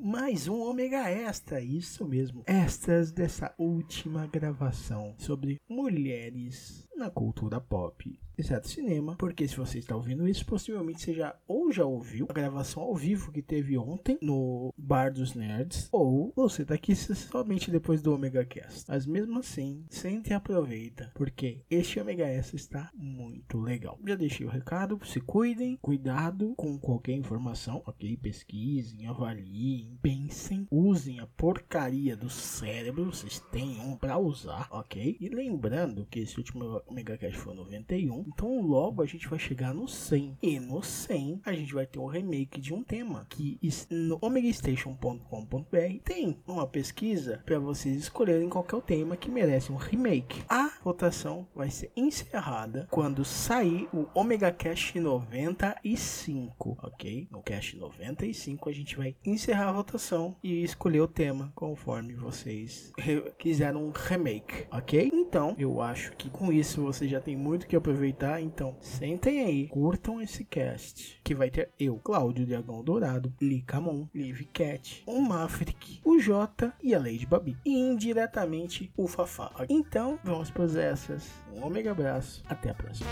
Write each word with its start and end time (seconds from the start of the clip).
Mais 0.00 0.48
um 0.48 0.58
Ômega 0.58 1.06
Extra, 1.10 1.60
isso 1.60 2.06
mesmo, 2.08 2.42
extras 2.46 3.12
dessa 3.12 3.54
última 3.58 4.26
gravação 4.26 5.14
sobre 5.18 5.60
mulheres 5.68 6.88
na 7.00 7.10
cultura 7.10 7.58
pop, 7.58 8.20
exceto 8.36 8.68
cinema, 8.68 9.16
porque 9.16 9.48
se 9.48 9.56
você 9.56 9.78
está 9.78 9.96
ouvindo 9.96 10.28
isso, 10.28 10.44
possivelmente 10.44 11.00
você 11.00 11.14
já 11.14 11.34
ou 11.48 11.72
já 11.72 11.84
ouviu 11.84 12.26
a 12.28 12.32
gravação 12.32 12.82
ao 12.82 12.94
vivo 12.94 13.32
que 13.32 13.40
teve 13.40 13.78
ontem 13.78 14.18
no 14.20 14.72
Bar 14.76 15.12
dos 15.12 15.34
Nerds, 15.34 15.88
ou 15.90 16.30
você 16.36 16.62
tá 16.62 16.74
aqui 16.74 16.94
somente 16.94 17.70
depois 17.70 18.02
do 18.02 18.12
Omega 18.12 18.44
Cast. 18.44 18.84
Mas 18.86 19.06
mesmo 19.06 19.38
assim, 19.38 19.84
sente 19.88 20.30
e 20.30 20.34
aproveita, 20.34 21.10
porque 21.14 21.62
este 21.70 21.98
Omega 21.98 22.26
Extra 22.26 22.56
está 22.56 22.90
muito 22.94 23.58
legal. 23.58 23.98
Já 24.06 24.14
deixei 24.14 24.46
o 24.46 24.50
recado, 24.50 25.00
se 25.06 25.20
cuidem, 25.20 25.78
cuidado 25.80 26.54
com 26.54 26.78
qualquer 26.78 27.14
informação, 27.14 27.82
ok? 27.86 28.14
Pesquisem, 28.18 29.06
avaliem, 29.06 29.98
pensem, 30.02 30.66
usem 30.70 31.18
a 31.18 31.26
porcaria 31.26 32.14
do 32.14 32.28
cérebro, 32.28 33.06
vocês 33.06 33.40
têm 33.50 33.80
um 33.80 33.96
para 33.96 34.18
usar, 34.18 34.68
ok? 34.70 35.16
E 35.18 35.28
lembrando 35.30 36.06
que 36.10 36.20
esse 36.20 36.36
último 36.36 36.82
o 36.90 36.94
Megacast 36.94 37.38
foi 37.38 37.54
91. 37.54 38.24
Então 38.26 38.60
logo 38.60 39.02
a 39.02 39.06
gente 39.06 39.28
vai 39.28 39.38
chegar 39.38 39.72
no 39.72 39.86
100. 39.86 40.38
E 40.42 40.58
no 40.58 40.82
100 40.82 41.40
a 41.44 41.52
gente 41.52 41.72
vai 41.72 41.86
ter 41.86 41.98
um 41.98 42.06
remake 42.06 42.60
de 42.60 42.74
um 42.74 42.82
tema 42.82 43.26
que 43.28 43.58
no 43.88 44.18
omegastation.com.br 44.20 46.00
tem 46.04 46.36
uma 46.46 46.66
pesquisa 46.66 47.42
para 47.46 47.58
vocês 47.58 47.96
escolherem 47.96 48.48
qual 48.48 48.66
é 48.72 48.80
tema 48.80 49.16
que 49.16 49.30
merece 49.30 49.70
um 49.70 49.76
remake. 49.76 50.42
A 50.48 50.70
votação 50.82 51.46
vai 51.54 51.70
ser 51.70 51.92
encerrada 51.96 52.88
quando 52.90 53.24
sair 53.24 53.88
o 53.92 54.06
Omega 54.14 54.50
Cast 54.50 54.98
95, 54.98 56.78
ok? 56.82 57.28
No 57.30 57.42
Cast 57.42 57.76
95 57.76 58.68
a 58.68 58.72
gente 58.72 58.96
vai 58.96 59.14
encerrar 59.24 59.68
a 59.68 59.72
votação 59.72 60.36
e 60.42 60.62
escolher 60.64 61.00
o 61.00 61.08
tema 61.08 61.52
conforme 61.54 62.14
vocês 62.14 62.92
quiseram 63.38 63.84
um 63.84 63.90
remake, 63.90 64.66
ok? 64.72 65.10
Então 65.12 65.54
eu 65.58 65.80
acho 65.80 66.12
que 66.16 66.28
com 66.30 66.52
isso 66.52 66.79
isso 66.80 67.00
você 67.00 67.06
já 67.06 67.20
tem 67.20 67.36
muito 67.36 67.66
que 67.66 67.76
aproveitar, 67.76 68.40
então 68.40 68.76
sentem 68.80 69.44
aí, 69.44 69.68
curtam 69.68 70.20
esse 70.20 70.44
cast, 70.44 71.20
que 71.22 71.34
vai 71.34 71.50
ter 71.50 71.70
eu, 71.78 71.98
Cláudio 71.98 72.46
Dragão 72.46 72.82
Dourado, 72.82 73.32
Licamon, 73.40 74.06
Live 74.14 74.46
Cat, 74.46 75.02
o 75.06 75.20
Mafric, 75.20 76.00
o 76.04 76.18
Jota 76.18 76.72
e 76.82 76.94
a 76.94 76.98
Lady 76.98 77.26
Babi, 77.26 77.56
e 77.64 77.78
indiretamente 77.78 78.90
o 78.96 79.06
Fafá. 79.06 79.50
Então, 79.68 80.18
vamos 80.24 80.50
para 80.50 80.64
essas. 80.80 81.30
Um 81.54 81.64
ômega 81.64 81.90
abraço, 81.90 82.42
até 82.48 82.70
a 82.70 82.74
próxima. 82.74 83.08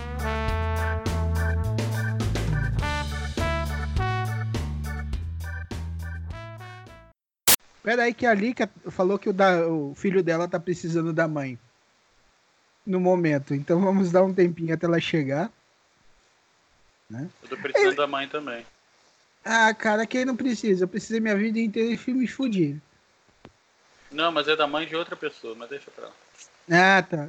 Pera 7.82 8.02
aí 8.02 8.12
que 8.12 8.26
a 8.26 8.34
Lika 8.34 8.68
falou 8.90 9.18
que 9.18 9.30
o, 9.30 9.32
da, 9.32 9.66
o 9.66 9.94
filho 9.94 10.22
dela 10.22 10.46
tá 10.46 10.60
precisando 10.60 11.12
da 11.12 11.26
mãe 11.26 11.58
no 12.88 12.98
momento. 12.98 13.54
Então 13.54 13.80
vamos 13.80 14.10
dar 14.10 14.24
um 14.24 14.32
tempinho 14.32 14.74
até 14.74 14.86
ela 14.86 15.00
chegar. 15.00 15.52
Né? 17.08 17.28
Eu 17.42 17.48
tô 17.50 17.56
precisando 17.56 17.96
da 17.96 18.06
mãe 18.06 18.26
também. 18.26 18.66
Ah, 19.44 19.72
cara, 19.74 20.06
quem 20.06 20.24
não 20.24 20.36
precisa? 20.36 20.84
Eu 20.84 20.88
precisei 20.88 21.20
minha 21.20 21.36
vida 21.36 21.58
inteira 21.58 21.90
de 21.90 21.96
filmes 21.96 22.30
fudidos. 22.30 22.80
Não, 24.10 24.32
mas 24.32 24.48
é 24.48 24.56
da 24.56 24.66
mãe 24.66 24.86
de 24.86 24.96
outra 24.96 25.14
pessoa, 25.14 25.54
mas 25.54 25.68
deixa 25.68 25.90
pra 25.90 26.06
lá. 26.06 26.12
Ah, 26.70 27.02
tá. 27.02 27.28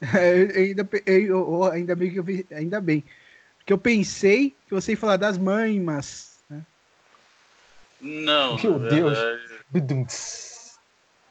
Eu, 0.14 0.62
ainda, 0.62 0.88
eu, 1.06 1.64
ainda 1.64 1.96
bem 1.96 2.12
que 2.12 2.20
eu 2.20 2.24
ainda 2.56 2.80
bem. 2.80 3.02
Porque 3.56 3.72
eu 3.72 3.78
pensei 3.78 4.54
que 4.64 4.72
você 4.72 4.92
ia 4.92 4.96
falar 4.96 5.16
das 5.16 5.36
mães, 5.36 5.82
mas. 5.82 6.38
Né? 6.48 6.62
Não, 8.00 8.56
Meu 8.56 8.78
Deus. 8.78 9.18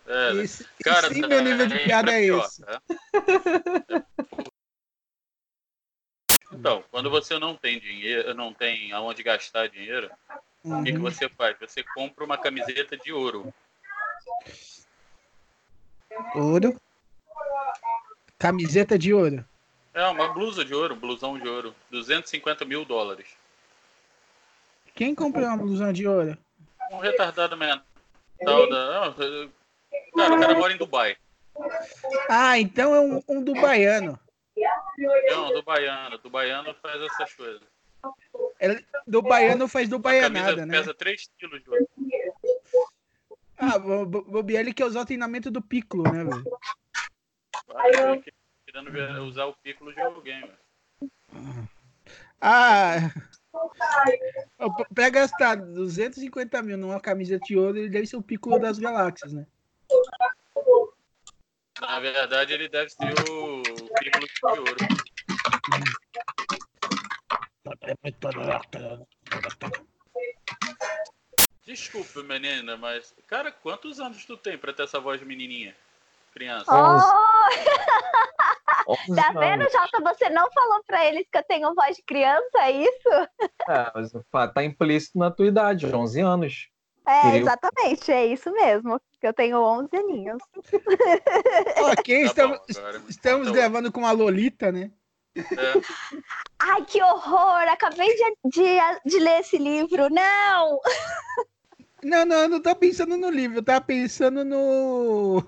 É, 0.06 0.34
esse, 0.36 0.66
cara, 0.84 1.14
sim, 1.14 1.22
meu 1.22 1.42
nível 1.42 1.68
de 1.68 1.76
é 1.76 1.84
piada 1.86 2.12
é, 2.12 2.22
pior, 2.22 2.46
esse. 2.46 2.62
Né? 2.62 2.78
Então, 6.52 6.84
quando 6.90 7.10
você 7.10 7.38
não 7.38 7.56
tem 7.56 7.80
dinheiro, 7.80 8.34
não 8.34 8.54
tem 8.54 8.92
aonde 8.92 9.22
gastar 9.22 9.68
dinheiro, 9.68 10.10
uhum. 10.64 10.82
o 10.82 10.84
que, 10.84 10.92
que 10.92 10.98
uhum. 10.98 11.04
você 11.04 11.30
faz? 11.30 11.56
Você 11.60 11.84
compra 11.84 12.24
uma 12.24 12.38
camiseta 12.38 12.98
de 12.98 13.12
ouro. 13.12 13.54
Ouro? 16.34 16.80
Camiseta 18.40 18.98
de 18.98 19.14
ouro? 19.14 19.46
É, 19.94 20.06
uma 20.08 20.30
blusa 20.30 20.64
de 20.64 20.74
ouro, 20.74 20.96
blusão 20.96 21.38
de 21.38 21.48
ouro. 21.48 21.76
250 21.92 22.66
mil 22.66 22.86
dólares. 22.86 23.28
Quem 24.94 25.14
comprou 25.14 25.46
uma 25.46 25.58
blusão 25.58 25.92
de 25.94 26.08
ouro? 26.08 26.38
Um 26.92 26.98
retardado 26.98 27.58
mental 27.58 28.70
da. 28.70 29.14
Cara, 30.16 30.36
o 30.36 30.40
cara 30.40 30.56
mora 30.56 30.74
em 30.74 30.78
Dubai. 30.78 31.18
Ah, 32.29 32.59
então 32.59 32.94
é 32.94 33.01
um, 33.01 33.22
um 33.28 33.44
dubaiano. 33.44 34.19
Não, 35.29 35.53
do 35.53 35.63
baiano. 35.63 36.18
Do 36.18 36.29
baiano 36.29 36.73
faz 36.75 37.01
essas 37.01 37.34
coisas. 37.34 37.62
É, 38.59 38.84
do 39.06 39.22
baiano 39.22 39.68
faz 39.68 39.88
do 39.90 40.00
baianada, 40.00 40.66
né? 40.66 40.78
Pesa 40.78 40.94
3 40.94 41.29
quilos 41.38 41.68
ouro. 41.68 41.88
Ah, 43.57 43.79
Bobielli 43.79 44.73
que 44.73 44.84
é 44.84 44.85
usar 44.85 45.01
o 45.01 45.06
treinamento 45.06 45.50
do 45.50 45.62
Piccolo, 45.62 46.03
né, 46.03 46.23
velho? 46.23 46.45
Querendo 48.66 49.24
usar 49.24 49.45
o 49.45 49.56
Piccolo 49.56 49.94
de 49.94 50.01
alguém, 50.01 50.41
velho. 50.41 51.69
Ah, 52.39 53.12
pra 54.94 55.09
gastar 55.09 55.56
250 55.56 56.62
mil 56.62 56.78
numa 56.78 57.00
camisa 57.00 57.39
de 57.39 57.57
ouro, 57.57 57.78
ele 57.78 57.89
deve 57.89 58.06
ser 58.06 58.16
o 58.16 58.22
Piccolo 58.22 58.59
das 58.59 58.78
galáxias, 58.78 59.34
né? 59.34 59.47
Na 61.82 62.00
verdade, 62.00 62.54
ele 62.54 62.70
deve 62.70 62.90
ser 62.90 63.14
o 63.30 63.62
Piccolo 64.00 64.28
de 64.28 64.60
ouro. 64.60 64.76
Desculpa, 71.66 72.24
menina, 72.24 72.78
mas. 72.78 73.14
Cara, 73.28 73.52
quantos 73.52 74.00
anos 74.00 74.26
tu 74.26 74.38
tem 74.38 74.58
pra 74.58 74.74
ter 74.74 74.84
essa 74.84 75.00
voz 75.00 75.20
de 75.20 75.26
menininha? 75.26 75.76
Criança? 76.34 76.72
Oh! 76.72 77.28
tá 79.16 79.32
vendo, 79.38 79.64
Jota? 79.70 80.02
Você 80.02 80.30
não 80.30 80.50
falou 80.52 80.84
pra 80.86 81.06
eles 81.06 81.28
que 81.32 81.38
eu 81.38 81.44
tenho 81.44 81.76
voz 81.76 81.96
de 81.98 82.04
criança, 82.04 82.58
é 82.60 82.72
isso? 82.72 83.10
É, 83.70 83.92
mas 84.32 84.54
tá 84.54 84.64
implícito 84.64 85.18
na 85.20 85.30
tua 85.30 85.48
idade, 85.48 85.86
11 85.86 86.22
anos. 86.22 86.70
É, 87.08 87.38
exatamente, 87.38 88.12
é 88.12 88.26
isso 88.28 88.52
mesmo. 88.52 89.00
Que 89.20 89.28
eu 89.28 89.34
tenho 89.34 89.60
11 89.60 89.90
aninhos. 89.96 90.38
ok, 91.92 92.20
tá 92.20 92.26
estamos, 92.26 92.58
bom, 92.58 92.66
estamos 93.10 93.48
tá 93.48 93.54
gravando 93.54 93.92
com 93.92 94.06
a 94.06 94.12
Lolita, 94.12 94.72
né? 94.72 94.92
É. 95.36 95.74
Ai, 96.60 96.86
que 96.86 97.02
horror! 97.02 97.68
Acabei 97.69 98.08
de, 98.16 98.36
de, 98.46 98.78
de, 99.06 99.19
ler 99.19 99.40
esse 99.40 99.58
livro. 99.58 100.10
Não! 100.10 100.80
Não, 102.04 102.25
não, 102.25 102.36
eu 102.38 102.50
não 102.50 102.62
tô 102.62 102.75
pensando 102.75 103.18
no 103.18 103.30
livro, 103.30 103.58
eu 103.58 103.64
tava 103.64 103.81
pensando 103.81 104.46
no. 104.46 105.44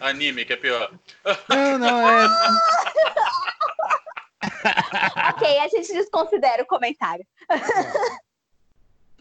Anime, 0.00 0.44
que 0.44 0.52
é 0.52 0.56
pior. 0.56 0.92
Não, 1.48 1.78
não, 1.78 2.08
é. 2.08 2.26
ok, 5.30 5.58
a 5.58 5.68
gente 5.68 5.92
desconsidera 5.92 6.62
o 6.62 6.66
comentário. 6.66 7.24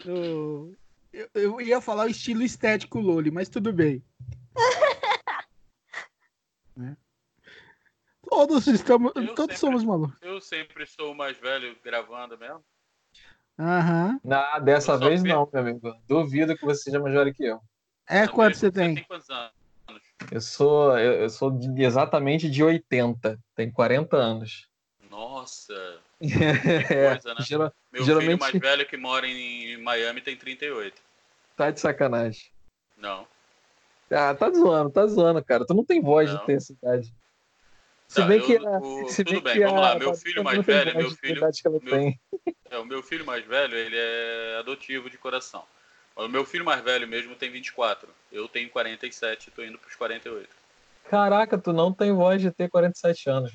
No... 0.06 0.75
Eu, 1.17 1.29
eu 1.33 1.61
ia 1.61 1.81
falar 1.81 2.05
o 2.05 2.09
estilo 2.09 2.43
estético 2.43 2.99
Loli, 2.99 3.31
mas 3.31 3.49
tudo 3.49 3.73
bem. 3.73 4.03
né? 6.77 6.95
Todos 8.29 8.67
estamos. 8.67 9.11
Eu 9.15 9.33
todos 9.33 9.39
sempre, 9.39 9.57
somos 9.57 9.83
malucos. 9.83 10.15
Eu 10.21 10.39
sempre 10.39 10.85
sou 10.85 11.11
o 11.11 11.15
mais 11.15 11.35
velho 11.39 11.75
gravando 11.83 12.37
mesmo. 12.37 12.63
Aham. 13.57 14.19
Não, 14.23 14.63
dessa 14.63 14.95
vez 14.95 15.23
não, 15.23 15.49
meu 15.51 15.61
amigo. 15.61 15.95
Duvido 16.07 16.55
que 16.55 16.63
você 16.63 16.83
seja 16.83 16.99
mais 16.99 17.15
velho 17.15 17.33
que 17.33 17.45
eu. 17.45 17.59
É 18.07 18.27
quanto 18.27 18.55
você 18.55 18.71
tem? 18.71 18.93
tem 18.93 19.03
quantos 19.05 19.27
anos? 19.31 19.51
Eu 20.31 20.41
sou, 20.41 20.99
eu, 20.99 21.13
eu 21.13 21.29
sou 21.31 21.49
de, 21.49 21.81
exatamente 21.83 22.47
de 22.47 22.63
80. 22.63 23.39
Tem 23.55 23.71
40 23.71 24.15
anos. 24.17 24.67
Nossa, 25.09 25.73
É, 26.21 27.09
coisa, 27.15 27.33
né? 27.33 27.41
gera- 27.43 27.73
meu 27.91 28.03
Geralmente- 28.03 28.29
filho 28.29 28.39
mais 28.39 28.53
velho 28.59 28.85
que 28.87 28.97
mora 28.97 29.25
em 29.27 29.77
Miami 29.81 30.21
tem 30.21 30.35
38. 30.37 31.06
Tá 31.57 31.71
de 31.71 31.80
sacanagem. 31.81 32.44
Não. 32.95 33.27
Ah, 34.09 34.33
tá 34.33 34.50
zoando, 34.50 34.89
tá 34.89 35.06
zoando, 35.06 35.44
cara. 35.44 35.65
Tu 35.65 35.74
não 35.74 35.83
tem 35.83 36.01
voz 36.01 36.31
Não. 36.31 36.39
de 36.39 36.45
ter 36.45 36.54
essa 36.54 36.71
idade. 36.71 37.13
Se 38.07 38.21
Tá, 38.21 38.27
bem 38.27 38.39
eu- 38.39 38.45
que 38.45 38.57
a- 38.57 38.80
o- 38.80 39.09
se 39.09 39.25
tudo 39.25 39.42
bem 39.42 39.54
que 39.54 39.59
vamos 39.65 39.77
a 39.80 39.81
lá. 39.81 39.95
Meu 40.00 40.13
filho 40.13 40.44
mais 40.44 40.65
velho, 40.65 40.95
meu 40.98 41.12
filho, 41.12 41.38
idade 41.38 41.62
que 41.62 41.68
ela 41.68 41.80
meu- 41.81 41.92
tem. 41.94 42.19
é, 42.71 42.77
o 42.77 42.86
meu 42.86 43.04
filho 43.04 43.25
mais 43.25 43.45
velho, 43.45 43.75
ele 43.75 43.98
é 43.98 44.57
adotivo 44.59 45.09
de 45.09 45.18
coração. 45.18 45.63
O 46.15 46.27
meu 46.30 46.45
filho 46.45 46.63
mais 46.63 46.81
velho 46.81 47.06
mesmo 47.07 47.36
tem 47.36 47.51
24. 47.51 48.07
Eu 48.31 48.48
tenho 48.48 48.69
47, 48.69 49.51
tô 49.51 49.62
indo 49.63 49.77
pros 49.77 49.95
48. 49.95 50.50
Caraca, 51.09 51.57
tu 51.57 51.74
não 51.74 51.92
tem 51.94 52.13
voz 52.13 52.42
de 52.42 52.50
ter 52.50 52.69
47 52.69 53.30
anos. 53.30 53.51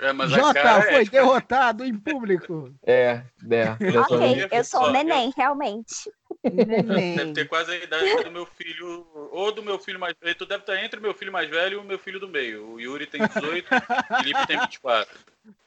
É, 0.00 0.12
mas 0.12 0.32
a 0.32 0.36
Jota 0.38 0.54
cara 0.54 0.82
foi 0.82 1.02
é, 1.02 1.04
derrotado 1.04 1.84
em 1.84 1.96
público. 1.98 2.72
É, 2.86 3.22
é. 3.50 3.76
Ok, 4.10 4.48
eu 4.52 4.64
sou 4.64 4.88
um 4.88 4.90
neném, 4.90 5.32
realmente. 5.36 6.10
Deve 6.50 6.82
Neném. 6.82 7.32
ter 7.32 7.48
quase 7.48 7.72
a 7.72 7.76
idade 7.76 8.24
do 8.24 8.30
meu 8.30 8.46
filho, 8.46 9.06
ou 9.32 9.50
do 9.52 9.62
meu 9.62 9.78
filho 9.78 9.98
mais 9.98 10.14
velho. 10.20 10.34
Tu 10.34 10.46
deve 10.46 10.62
estar 10.62 10.82
entre 10.84 10.98
o 10.98 11.02
meu 11.02 11.14
filho 11.14 11.32
mais 11.32 11.48
velho 11.48 11.74
e 11.74 11.76
o 11.76 11.84
meu 11.84 11.98
filho 11.98 12.20
do 12.20 12.28
meio. 12.28 12.72
O 12.72 12.80
Yuri 12.80 13.06
tem 13.06 13.20
18, 13.26 13.66
o 13.74 14.16
Felipe 14.18 14.46
tem 14.46 14.58
24. 14.60 15.18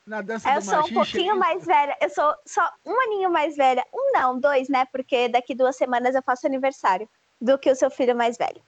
Na 0.06 0.22
dança 0.22 0.50
Eu 0.50 0.60
do 0.60 0.66
sou 0.66 0.80
um 0.86 0.94
pouquinho 0.94 1.36
mais 1.36 1.66
velha. 1.66 1.98
Eu 2.02 2.10
sou 2.10 2.34
só 2.46 2.70
um 2.86 3.00
aninho 3.02 3.30
mais 3.30 3.56
velha. 3.58 3.84
Um 3.94 4.12
não, 4.14 4.40
dois, 4.40 4.70
né? 4.70 4.86
Porque 4.92 5.28
daqui 5.28 5.54
duas 5.54 5.76
semanas 5.76 6.16
eu 6.16 6.22
faço 6.24 6.48
aniversário. 6.48 7.10
Do 7.42 7.58
que 7.58 7.70
o 7.70 7.76
seu 7.76 7.90
filho 7.92 8.16
mais 8.16 8.38
velho. 8.38 8.62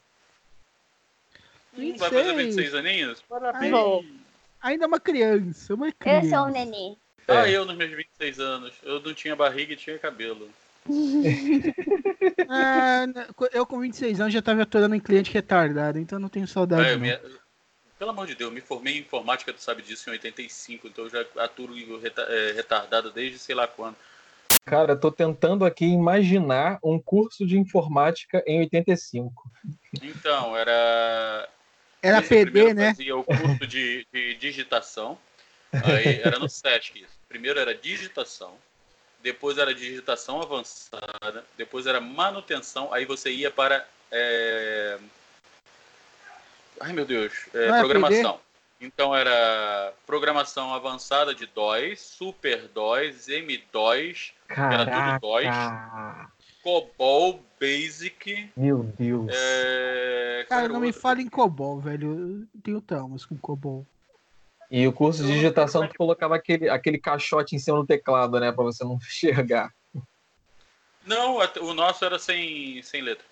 Hum, 1.77 1.95
Vai 1.97 2.09
fazer 2.09 2.33
26. 2.35 2.55
26 2.55 2.75
aninhos? 2.75 3.21
Parabéns. 3.27 3.71
Vou. 3.71 4.03
Ainda 4.61 4.83
é 4.85 4.87
uma 4.87 4.99
criança, 4.99 5.73
uma 5.73 5.87
Eu 5.87 5.93
criança. 5.93 6.29
sou 6.29 6.39
um 6.47 6.51
neném. 6.51 6.97
Ah, 7.27 7.47
É. 7.47 7.51
eu 7.55 7.63
nos 7.63 7.77
meus 7.77 7.91
26 7.91 8.39
anos. 8.39 8.73
Eu 8.83 8.99
não 8.99 9.13
tinha 9.13 9.35
barriga 9.35 9.73
e 9.73 9.77
tinha 9.77 9.97
cabelo. 9.97 10.49
Ah, 12.51 13.05
eu 13.51 13.63
com 13.65 13.79
26 13.79 14.19
anos 14.19 14.33
já 14.33 14.41
tava 14.41 14.63
aturando 14.63 14.95
em 14.95 14.99
cliente 14.99 15.31
retardado, 15.31 15.99
então 15.99 16.17
não 16.17 16.29
tenho 16.29 16.47
saudade. 16.47 16.89
É, 16.89 16.97
me- 16.97 17.19
Pelo 17.99 18.09
amor 18.09 18.25
de 18.25 18.33
Deus, 18.33 18.49
eu 18.49 18.55
me 18.55 18.61
formei 18.61 18.97
em 18.97 19.01
informática, 19.01 19.53
tu 19.53 19.61
sabe 19.61 19.83
disso, 19.83 20.09
em 20.09 20.13
85, 20.13 20.87
então 20.87 21.03
eu 21.03 21.09
já 21.11 21.25
aturo 21.43 21.73
reta- 21.99 22.25
é, 22.27 22.53
retardado 22.53 23.11
desde 23.11 23.37
sei 23.37 23.53
lá 23.53 23.67
quando. 23.67 23.95
Cara, 24.65 24.93
eu 24.93 24.99
tô 24.99 25.11
tentando 25.11 25.63
aqui 25.65 25.85
imaginar 25.85 26.79
um 26.83 26.99
curso 26.99 27.45
de 27.45 27.57
informática 27.57 28.43
em 28.47 28.59
85. 28.61 29.51
Então, 30.01 30.55
era. 30.55 31.47
Era 32.01 32.21
primeiro 32.21 32.73
né? 32.73 32.89
Fazia 32.89 33.15
o 33.15 33.23
curso 33.23 33.67
de, 33.67 34.07
de 34.13 34.35
digitação. 34.35 35.17
Aí 35.71 36.21
era 36.21 36.39
no 36.39 36.47
SESC. 36.49 37.05
Primeiro 37.27 37.59
era 37.59 37.75
digitação, 37.75 38.55
depois 39.21 39.57
era 39.57 39.73
digitação 39.73 40.41
avançada, 40.41 41.45
depois 41.57 41.85
era 41.85 41.99
manutenção, 41.99 42.93
aí 42.93 43.05
você 43.05 43.31
ia 43.31 43.51
para. 43.51 43.85
é, 44.11 44.97
Ai 46.79 46.93
meu 46.93 47.05
Deus, 47.05 47.33
é, 47.53 47.67
é 47.67 47.79
programação. 47.79 48.39
Então 48.81 49.13
era 49.13 49.93
programação 50.07 50.73
avançada 50.73 51.35
de 51.35 51.45
DOS, 51.47 51.99
Super 51.99 52.69
DOS, 52.69 53.27
M-DOS, 53.27 54.33
Era 54.47 55.19
tudo 55.19 55.27
DOS. 55.27 56.29
COBOL, 56.63 57.43
Basic. 57.59 58.51
Meu 58.55 58.83
Deus. 58.97 59.31
É... 59.33 60.45
Cara, 60.47 60.67
qual 60.67 60.73
não 60.73 60.79
me 60.79 60.93
fala 60.93 61.21
em 61.21 61.27
COBOL, 61.27 61.79
velho. 61.79 62.47
Eu 62.53 62.61
tenho 62.61 62.81
traumas 62.81 63.25
com 63.25 63.37
COBOL. 63.37 63.85
E 64.71 64.87
o 64.87 64.93
curso 64.93 65.23
de 65.23 65.33
digitação, 65.33 65.87
tu 65.87 65.95
colocava 65.97 66.35
aquele, 66.35 66.69
aquele 66.69 66.99
caixote 66.99 67.55
em 67.55 67.59
cima 67.59 67.77
do 67.77 67.87
teclado, 67.87 68.39
né? 68.39 68.51
Pra 68.51 68.63
você 68.63 68.83
não 68.83 68.95
enxergar. 69.01 69.73
Não, 71.05 71.37
o 71.37 71.73
nosso 71.73 72.05
era 72.05 72.19
sem, 72.19 72.81
sem 72.83 73.01
letra. 73.01 73.25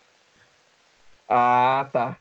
Ah, 1.29 1.87
tá. 1.91 2.17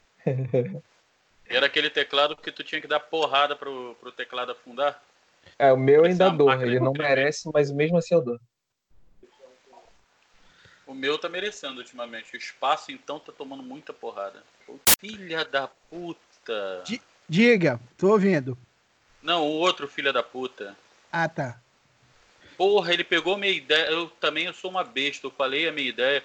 Era 1.49 1.67
aquele 1.67 1.89
teclado 1.89 2.37
que 2.37 2.51
tu 2.51 2.63
tinha 2.65 2.81
que 2.81 2.89
dar 2.89 3.01
porrada 3.01 3.55
pro, 3.57 3.95
pro 4.01 4.13
teclado 4.13 4.53
afundar. 4.53 5.01
É, 5.59 5.73
o 5.73 5.77
meu 5.77 6.05
ainda 6.05 6.29
dou. 6.29 6.49
máquina 6.49 6.67
Ele 6.67 6.81
não 6.81 6.93
merece, 6.93 7.49
mas 7.55 7.71
mesmo 7.71 7.97
assim 7.97 8.15
eu 8.15 8.21
dou. 8.21 8.39
O 10.87 10.93
meu 10.95 11.19
tá 11.19 11.29
merecendo 11.29 11.79
ultimamente. 11.79 12.35
O 12.35 12.37
espaço, 12.37 12.93
então, 12.93 13.19
tá 13.19 13.33
tomando 13.33 13.63
muita 13.63 13.93
porrada. 13.93 14.43
Filha 15.01 15.45
da 15.45 15.69
puta. 15.69 16.83
Di- 16.85 17.03
Diga, 17.29 17.81
tô 17.97 18.11
ouvindo. 18.13 18.57
Não, 19.27 19.45
o 19.45 19.55
outro 19.59 19.89
filha 19.89 20.13
da 20.13 20.23
puta. 20.23 20.77
Ah, 21.11 21.29
tá. 21.29 21.59
Porra, 22.57 22.93
ele 22.93 23.03
pegou 23.03 23.37
minha 23.37 23.53
ideia. 23.53 23.87
Eu 23.91 24.09
também 24.21 24.47
eu 24.47 24.55
sou 24.55 24.71
uma 24.71 24.85
besta. 24.85 25.27
Eu 25.27 25.33
falei 25.33 25.69
a 25.69 25.73
minha 25.73 25.89
ideia. 25.89 26.23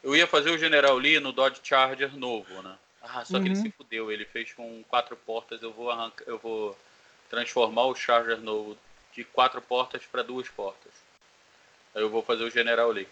Eu 0.00 0.14
ia 0.14 0.28
fazer 0.28 0.50
o 0.50 0.56
General 0.56 0.96
Lee 0.96 1.18
no 1.18 1.32
Dodge 1.32 1.60
Charger 1.64 2.16
novo, 2.16 2.62
né? 2.62 2.72
Ah, 3.02 3.24
só 3.24 3.40
que 3.40 3.46
ele 3.46 3.56
Uhum. 3.56 3.62
se 3.62 3.70
fudeu. 3.72 4.12
Ele 4.12 4.24
fez 4.24 4.52
com 4.52 4.80
quatro 4.84 5.16
portas. 5.16 5.60
Eu 5.60 5.72
vou 5.72 5.90
arrancar, 5.90 6.22
eu 6.24 6.38
vou 6.38 6.78
transformar 7.28 7.86
o 7.86 7.96
Charger 7.96 8.38
novo 8.38 8.78
de 9.12 9.24
quatro 9.24 9.60
portas 9.60 10.02
para 10.06 10.22
duas 10.22 10.48
portas. 10.48 10.92
Aí 11.96 12.00
eu 12.00 12.08
vou 12.10 12.22
fazer 12.22 12.44
o 12.44 12.50
General 12.50 12.88
Lee. 12.92 13.08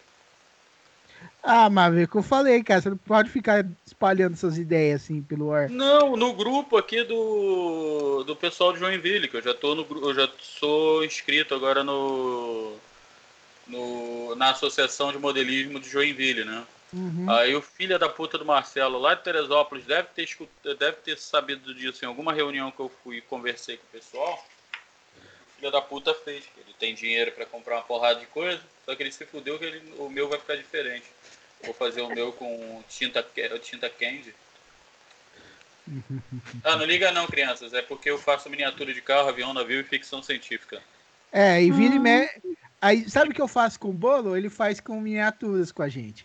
Ah, 1.43 1.71
Mavico, 1.71 2.19
eu 2.19 2.23
falei, 2.23 2.63
cara, 2.63 2.81
você 2.81 2.91
não 2.91 2.97
pode 2.97 3.31
ficar 3.31 3.65
espalhando 3.87 4.37
suas 4.37 4.59
ideias 4.59 5.03
assim 5.03 5.23
pelo 5.23 5.53
ar. 5.53 5.71
Não, 5.71 6.17
no 6.17 6.35
grupo 6.35 6.77
aqui 6.77 7.03
do, 7.05 8.25
do 8.25 8.37
pessoal 8.37 8.73
de 8.73 8.81
Joinville, 8.81 9.29
que 9.29 9.37
eu 9.37 9.43
já 9.43 9.55
tô 9.55 9.75
no 9.75 9.87
eu 10.03 10.15
já 10.15 10.29
sou 10.41 11.05
inscrito 11.05 11.55
agora 11.55 11.85
no, 11.85 12.77
no 13.67 14.35
na 14.35 14.51
associação 14.51 15.13
de 15.13 15.19
modelismo 15.19 15.79
de 15.81 15.89
Joinville, 15.89 16.45
né? 16.45 16.65
Uhum. 16.93 17.27
Aí 17.31 17.55
o 17.55 17.61
filho 17.63 17.99
da 17.99 18.09
puta 18.09 18.39
do 18.39 18.45
Marcelo 18.45 18.99
lá 18.99 19.15
de 19.15 19.23
Teresópolis 19.23 19.85
deve 19.85 20.09
ter 20.15 20.25
escut- 20.25 20.49
deve 20.79 20.97
ter 20.99 21.19
sabido 21.19 21.75
disso 21.75 22.05
em 22.05 22.09
alguma 22.09 22.33
reunião 22.33 22.71
que 22.71 22.81
eu 22.81 22.91
fui 23.05 23.19
e 23.19 23.23
conversei 23.23 23.77
com 23.77 23.85
o 23.85 24.01
pessoal. 24.01 24.45
O 25.59 25.61
filho 25.61 25.73
da 25.73 25.83
puta 25.83 26.15
fez, 26.15 26.45
ele 26.57 26.73
tem 26.79 26.95
dinheiro 26.95 27.33
pra 27.33 27.45
comprar 27.45 27.75
uma 27.79 27.83
porrada 27.83 28.21
de 28.21 28.27
coisa, 28.27 28.63
só 28.85 28.95
que 28.95 29.03
ele 29.03 29.11
se 29.11 29.27
fudeu 29.27 29.59
que 29.59 29.65
ele- 29.65 29.93
o 29.99 30.09
meu 30.09 30.29
vai 30.29 30.39
ficar 30.39 30.55
diferente. 30.55 31.07
Vou 31.65 31.75
fazer 31.75 32.01
o 32.01 32.09
meu 32.09 32.33
com 32.33 32.81
tinta 32.89 33.27
tinta 33.61 33.91
candy. 33.91 34.33
Ah, 36.63 36.77
não 36.77 36.85
liga 36.85 37.11
não, 37.11 37.27
crianças. 37.27 37.73
É 37.75 37.83
porque 37.83 38.09
eu 38.09 38.19
faço 38.19 38.49
miniatura 38.49 38.95
de 38.95 39.03
carro, 39.03 39.29
avião, 39.31 39.53
navio 39.53 39.81
e 39.81 39.85
ficção 39.85 40.23
científica. 40.23 40.81
É, 41.33 41.61
e 41.61 41.73
vira 41.73 41.97
e 41.97 41.99
me... 41.99 42.29
Aí, 42.81 43.11
sabe 43.11 43.33
o 43.33 43.35
que 43.35 43.43
eu 43.43 43.49
faço 43.49 43.81
com 43.81 43.89
o 43.89 43.93
bolo? 43.93 44.37
Ele 44.37 44.49
faz 44.49 44.79
com 44.79 45.01
miniaturas 45.01 45.73
com 45.73 45.83
a 45.83 45.89
gente. 45.89 46.25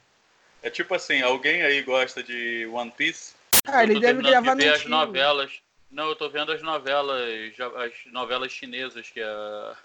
É 0.62 0.70
tipo 0.70 0.94
assim, 0.94 1.22
alguém 1.24 1.64
aí 1.64 1.82
gosta 1.82 2.22
de 2.22 2.68
One 2.68 2.92
Piece? 2.92 3.34
Ah, 3.66 3.84
Eu 3.84 3.90
ele 3.92 4.00
deve 4.00 4.22
gravar 4.22 4.42
de 4.52 4.56
no 4.58 4.64
ver 4.64 4.74
as 4.76 4.82
Tio. 4.82 4.90
novelas. 4.90 5.63
Não, 5.94 6.10
eu 6.10 6.16
tô 6.16 6.28
vendo 6.28 6.52
as 6.52 6.62
novelas, 6.64 7.54
as 7.78 8.12
novelas 8.12 8.52
chinesas 8.52 9.10
que 9.12 9.22
a 9.22 9.78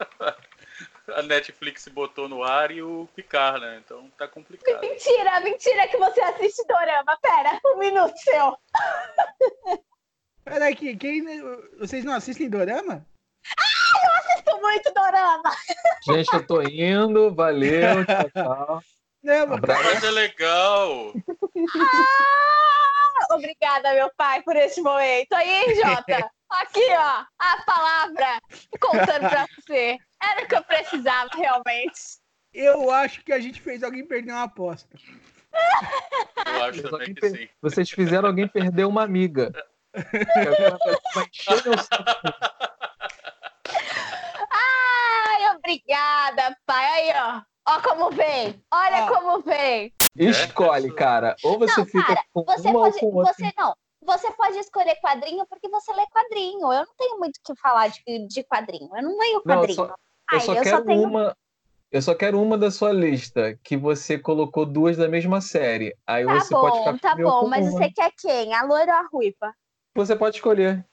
a 1.14 1.22
Netflix 1.22 1.86
botou 1.88 2.28
no 2.28 2.42
ar 2.42 2.70
e 2.70 2.82
o 2.82 3.06
Picard, 3.14 3.60
né? 3.60 3.82
Então 3.84 4.10
tá 4.16 4.26
complicado. 4.26 4.80
Mentira, 4.80 5.40
mentira 5.40 5.86
que 5.88 5.98
você 5.98 6.20
assiste 6.22 6.66
Dorama. 6.66 7.18
Pera, 7.20 7.60
um 7.66 7.78
minuto 7.78 8.16
seu. 8.18 8.56
Peraí, 10.44 10.74
que- 10.74 10.96
quem... 10.96 11.22
vocês 11.78 12.04
não 12.04 12.14
assistem 12.14 12.48
Dorama? 12.48 13.06
Assisto 14.18 14.60
muito 14.62 14.92
Dorama. 14.94 15.50
Gente, 16.06 16.32
eu 16.32 16.46
tô 16.46 16.62
indo. 16.62 17.34
Valeu. 17.34 18.04
Tchau, 18.06 18.30
tchau. 18.30 18.82
Não. 19.22 19.46
Mas 19.46 20.04
é 20.04 20.10
legal! 20.10 21.12
Ah, 21.76 22.73
obrigada, 23.34 23.92
meu 23.94 24.10
pai, 24.16 24.42
por 24.42 24.56
esse 24.56 24.80
momento. 24.80 25.32
Aí, 25.34 25.74
Jota, 25.76 26.30
aqui, 26.50 26.86
ó, 26.92 27.24
a 27.38 27.62
palavra 27.64 28.38
contando 28.80 29.28
pra 29.28 29.46
você. 29.56 29.96
Era 30.22 30.44
o 30.44 30.48
que 30.48 30.54
eu 30.54 30.64
precisava, 30.64 31.28
realmente. 31.34 32.00
eu 32.52 32.90
acho 32.90 33.22
que 33.24 33.32
a 33.32 33.40
gente 33.40 33.60
fez 33.60 33.82
alguém 33.82 34.06
perder 34.06 34.32
uma 34.32 34.44
aposta. 34.44 34.96
Eu 36.46 36.64
acho 36.64 36.82
também 36.90 37.14
que 37.14 37.20
per- 37.20 37.30
sim. 37.36 37.48
Vocês 37.62 37.90
fizeram 37.90 38.28
alguém 38.28 38.48
perder 38.48 38.84
uma 38.86 39.02
amiga. 39.04 39.52
Agora 39.94 40.78
vai- 40.84 40.96
vai 41.14 41.24
encher 41.26 41.64
meu 41.64 41.78
saco. 41.78 42.04
Ai, 44.50 45.56
obrigada, 45.56 46.56
pai. 46.66 46.84
Aí, 46.86 47.12
ó. 47.16 47.42
Ó 47.66 47.80
como 47.80 48.10
vem. 48.10 48.62
Olha 48.72 49.04
Ó. 49.04 49.08
como 49.08 49.42
vem. 49.42 49.92
Escolhe, 50.16 50.92
cara. 50.94 51.34
Ou 51.42 51.58
você 51.58 51.80
Não, 51.80 51.86
fica 51.86 52.04
cara, 52.06 52.24
com 52.32 52.44
Você 52.44 52.68
uma 52.68 52.72
pode. 52.80 52.94
ou 52.96 53.00
com 53.12 53.16
outra. 53.18 53.32
Você 53.34 53.52
não. 53.56 53.74
Você 54.02 54.30
pode 54.32 54.58
escolher 54.58 54.96
quadrinho 55.00 55.46
porque 55.46 55.68
você 55.68 55.92
lê 55.94 56.06
quadrinho. 56.08 56.70
Eu 56.72 56.84
não 56.84 56.94
tenho 56.98 57.18
muito 57.18 57.36
o 57.38 57.40
que 57.42 57.58
falar 57.58 57.88
de, 57.88 58.26
de 58.28 58.44
quadrinho. 58.44 58.90
Eu 58.94 59.02
não 59.02 59.18
leio 59.18 59.42
Não, 59.44 59.54
eu 59.54 59.60
quadrinho. 59.60 59.74
só, 59.76 59.86
eu 59.86 59.94
Ai, 60.30 60.40
só 60.40 60.54
eu 60.54 60.62
quero 60.62 60.76
só 60.78 60.84
tenho. 60.84 61.02
uma. 61.02 61.36
Eu 61.90 62.02
só 62.02 62.14
quero 62.14 62.42
uma 62.42 62.58
da 62.58 62.70
sua 62.72 62.92
lista, 62.92 63.56
que 63.62 63.76
você 63.76 64.18
colocou 64.18 64.66
duas 64.66 64.96
da 64.96 65.08
mesma 65.08 65.40
série. 65.40 65.96
Aí 66.06 66.26
Tá 66.26 66.34
você 66.40 66.50
pode 66.54 66.76
bom, 66.76 66.94
ficar 66.96 66.98
tá 67.10 67.14
com 67.14 67.22
eu 67.22 67.28
bom. 67.30 67.40
com 67.40 67.46
Mas 67.48 67.66
uma. 67.68 67.70
você 67.78 67.90
quer 67.92 68.10
quem? 68.18 68.52
A 68.52 68.62
loira 68.64 68.92
ou 68.92 68.98
a 68.98 69.08
ruiva? 69.10 69.54
Você 69.94 70.14
pode 70.16 70.36
escolher. 70.36 70.84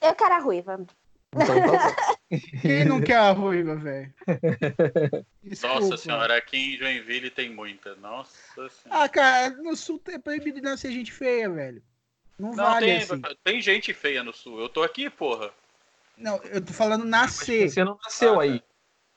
Eu 0.00 0.14
quero 0.14 0.34
a 0.34 0.38
ruiva. 0.38 0.84
Então 1.34 1.72
tá. 1.72 2.14
Quem 2.62 2.84
não 2.84 3.00
quer 3.00 3.16
a 3.16 3.30
ruiva, 3.32 3.76
velho? 3.76 4.12
Nossa 5.62 5.96
senhora, 5.96 6.36
aqui 6.36 6.74
em 6.74 6.78
Joinville 6.78 7.30
tem 7.30 7.50
muita. 7.50 7.94
Nossa 7.96 8.68
senhora. 8.68 9.04
Ah, 9.04 9.08
cara, 9.08 9.50
no 9.50 9.76
sul 9.76 10.00
é 10.08 10.18
proibido 10.18 10.60
nascer 10.60 10.90
gente 10.90 11.12
feia, 11.12 11.48
velho. 11.48 11.82
Não, 12.38 12.50
Não, 12.50 12.64
vale 12.64 12.86
tem, 12.86 12.96
assim. 12.96 13.22
tem 13.44 13.60
gente 13.60 13.92
feia 13.92 14.24
no 14.24 14.32
sul. 14.32 14.60
Eu 14.60 14.68
tô 14.68 14.82
aqui, 14.82 15.08
porra. 15.08 15.50
Não, 16.16 16.36
eu 16.44 16.64
tô 16.64 16.72
falando 16.72 17.04
nascer. 17.04 17.68
Você 17.68 17.84
não 17.84 17.98
nasceu 18.02 18.40
aí. 18.40 18.62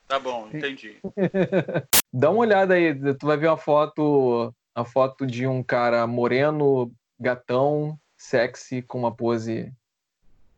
Tá 0.06 0.18
bom, 0.18 0.48
entendi. 0.52 0.96
Dá 2.12 2.30
uma 2.30 2.40
olhada 2.40 2.74
aí, 2.74 2.94
tu 3.14 3.26
vai 3.26 3.36
ver 3.36 3.48
uma 3.48 3.58
foto, 3.58 4.54
a 4.74 4.84
foto 4.84 5.26
de 5.26 5.46
um 5.46 5.62
cara 5.62 6.06
moreno, 6.06 6.90
gatão, 7.20 7.98
sexy, 8.16 8.80
com 8.80 8.98
uma 8.98 9.14
pose 9.14 9.72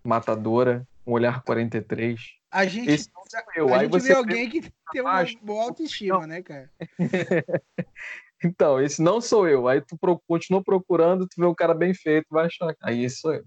matadora, 0.05 0.87
um 1.11 1.15
olhar 1.15 1.43
43. 1.43 2.21
A 2.51 2.67
gente, 2.67 2.91
Esse 2.91 3.11
não 3.15 3.23
sou 3.29 3.41
eu. 3.55 3.75
a 3.75 3.79
Aí 3.79 3.83
gente 3.83 3.93
você 3.93 4.09
vê 4.09 4.15
alguém 4.15 4.49
que 4.49 4.63
tem 4.93 5.03
uma 5.03 5.25
boa 5.43 5.65
autoestima, 5.65 6.27
né, 6.27 6.43
cara? 6.43 6.71
Então, 8.43 8.81
esse 8.81 9.03
não 9.03 9.21
sou 9.21 9.47
eu. 9.47 9.69
Aí 9.69 9.83
tu 9.83 9.99
pro... 9.99 10.19
continua 10.27 10.65
procurando, 10.65 11.27
tu 11.29 11.35
vê 11.37 11.45
um 11.45 11.55
cara 11.55 11.75
bem 11.75 11.93
feito, 11.93 12.25
vai 12.31 12.47
achar. 12.47 12.75
Aí 12.83 13.05
esse 13.05 13.17
sou 13.21 13.35
eu. 13.35 13.45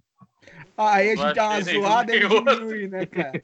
Ah, 0.78 0.94
Aí 0.98 1.14
a 1.14 1.16
gente 1.16 1.34
dá 1.34 1.50
uma 1.50 1.62
zoada 1.62 2.16
e 2.16 2.20
diminui, 2.20 2.88
né, 2.88 3.06
cara? 3.08 3.44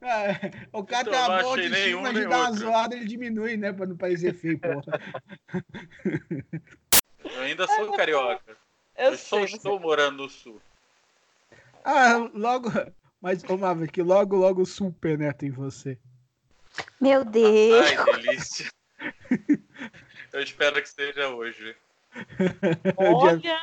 Ah, 0.00 0.26
o 0.72 0.82
cara 0.82 1.10
tem 1.10 1.18
uma 1.18 1.26
boa 1.26 1.42
autoestima, 1.42 2.08
a 2.08 2.12
gente 2.14 2.26
dá 2.26 2.38
uma 2.38 2.52
zoada 2.52 2.96
ele 2.96 3.04
diminui, 3.04 3.56
né? 3.58 3.70
Pra 3.70 3.84
não 3.84 3.96
parecer 3.96 4.32
feio, 4.32 4.58
porra. 4.58 4.82
Eu 7.24 7.40
ainda 7.42 7.66
sou 7.66 7.92
carioca. 7.96 8.56
Eu 8.96 9.10
Eu 9.12 9.18
só 9.18 9.36
sei. 9.36 9.56
estou 9.56 9.78
morando 9.78 10.22
no 10.22 10.28
sul. 10.30 10.58
Ah, 11.84 12.28
logo. 12.34 12.70
Mas, 13.20 13.42
ô 13.44 13.56
Maverick, 13.56 14.00
logo, 14.02 14.36
logo 14.36 14.62
o 14.62 14.66
sul 14.66 14.92
penetra 15.00 15.46
em 15.46 15.50
você. 15.50 15.98
Meu 17.00 17.24
Deus. 17.24 17.86
Ai, 17.86 18.04
delícia. 18.16 18.70
Eu 20.32 20.42
espero 20.42 20.80
que 20.80 20.88
seja 20.88 21.28
hoje. 21.28 21.76
Olha 22.96 23.60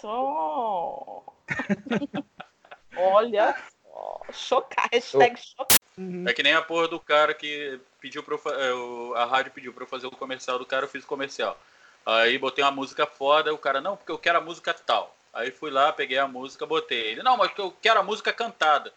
só. 0.00 1.22
Olha 2.96 3.56
só. 3.82 4.20
Chocar. 4.32 4.88
Hashtag 4.92 5.38
chocar. 5.40 5.78
Uhum. 5.98 6.24
É 6.26 6.32
que 6.32 6.42
nem 6.42 6.54
a 6.54 6.62
porra 6.62 6.88
do 6.88 6.98
cara 6.98 7.34
que 7.34 7.78
pediu 8.00 8.22
pra 8.22 8.34
eu, 8.36 8.60
é, 8.60 8.74
o- 8.74 9.14
a 9.14 9.24
rádio 9.26 9.52
pediu 9.52 9.72
pra 9.72 9.84
eu 9.84 9.88
fazer 9.88 10.06
o 10.06 10.10
comercial 10.10 10.58
do 10.58 10.64
cara, 10.66 10.86
eu 10.86 10.88
fiz 10.88 11.04
o 11.04 11.06
comercial. 11.06 11.58
Aí 12.04 12.38
botei 12.38 12.64
uma 12.64 12.70
música 12.70 13.06
foda, 13.06 13.52
o 13.52 13.58
cara, 13.58 13.80
não, 13.80 13.96
porque 13.96 14.10
eu 14.10 14.18
quero 14.18 14.38
a 14.38 14.40
música 14.40 14.72
tal. 14.74 15.14
Aí 15.32 15.50
fui 15.50 15.70
lá, 15.70 15.92
peguei 15.92 16.18
a 16.18 16.28
música, 16.28 16.66
botei. 16.66 17.12
Ele, 17.12 17.22
não, 17.22 17.36
mas 17.36 17.50
eu 17.56 17.70
quero 17.80 18.00
a 18.00 18.02
música 18.02 18.32
cantada. 18.32 18.92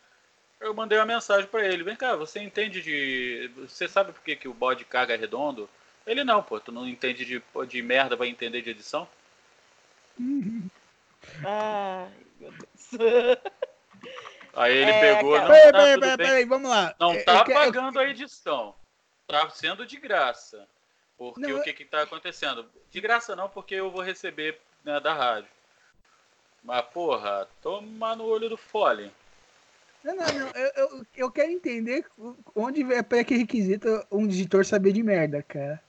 Eu 0.59 0.73
mandei 0.73 0.97
uma 0.97 1.05
mensagem 1.05 1.47
pra 1.47 1.65
ele, 1.65 1.83
vem 1.83 1.95
cá, 1.95 2.15
você 2.15 2.39
entende 2.41 2.81
de. 2.81 3.49
Você 3.67 3.87
sabe 3.87 4.11
por 4.11 4.21
que, 4.21 4.35
que 4.35 4.47
o 4.47 4.53
bode 4.53 4.83
caga 4.85 5.15
redondo? 5.15 5.69
Ele 6.05 6.23
não, 6.23 6.41
pô, 6.43 6.59
tu 6.59 6.71
não 6.71 6.87
entende 6.87 7.25
de, 7.25 7.41
de 7.67 7.81
merda, 7.81 8.15
vai 8.15 8.27
entender 8.27 8.61
de 8.61 8.69
edição? 8.69 9.07
Ai, 11.43 12.09
meu 12.39 12.51
Deus. 12.51 13.39
Aí 14.53 14.73
ele 14.73 14.91
É, 14.91 15.15
pegou, 15.15 15.33
cara. 15.35 15.43
não, 15.47 15.51
Peraí, 15.53 15.71
tá 15.71 15.77
peraí, 15.79 15.99
peraí, 15.99 16.17
peraí, 16.17 16.45
vamos 16.45 16.69
lá. 16.69 16.95
Não 16.99 17.13
Eu- 17.13 17.25
tá 17.25 17.39
eu 17.39 17.43
quero- 17.45 17.59
eu- 17.59 17.65
pagando 17.65 17.99
a 17.99 18.05
edição. 18.05 18.75
Tá 19.27 19.49
sendo 19.49 19.85
de 19.85 19.97
graça. 19.97 20.67
Porque 21.17 21.41
Não, 21.41 21.49
o 21.49 21.51
eu- 21.57 21.63
que 21.63 21.73
que 21.73 21.85
tá 21.85 22.01
acontecendo? 22.03 22.69
De 22.91 23.01
graça 23.01 23.35
não, 23.35 23.49
porque 23.49 23.75
eu 23.75 23.89
vou 23.89 24.01
receber 24.01 24.59
né, 24.83 24.99
da 24.99 25.13
rádio. 25.13 25.49
Mas, 26.65 26.83
porra, 26.85 27.47
toma 27.61 28.15
no 28.15 28.25
olho 28.25 28.49
do 28.49 28.57
fole. 28.57 29.11
Não, 30.03 30.15
não, 30.15 30.25
não. 30.25 30.47
Eu, 30.49 30.71
eu, 30.75 31.05
eu 31.15 31.31
quero 31.31 31.51
entender 31.51 32.03
onde 32.55 32.81
é 32.91 33.03
pré-requisito 33.03 33.87
um 34.11 34.25
editor 34.25 34.65
saber 34.65 34.91
de 34.91 35.03
merda, 35.03 35.43
cara. 35.43 35.81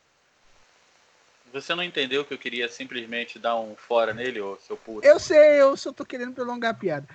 Você 1.52 1.75
não 1.75 1.83
entendeu 1.83 2.25
que 2.25 2.35
eu 2.35 2.38
queria 2.38 2.68
simplesmente 2.68 3.38
dar 3.38 3.56
um 3.59 3.75
fora 3.75 4.12
nele, 4.12 4.40
ô 4.40 4.56
seu 4.59 4.76
puto? 4.76 5.06
Eu 5.06 5.18
sei, 5.18 5.61
eu 5.61 5.75
só 5.76 5.90
tô 5.92 6.04
querendo 6.04 6.35
prolongar 6.35 6.73
a 6.73 6.75
piada. 6.75 7.09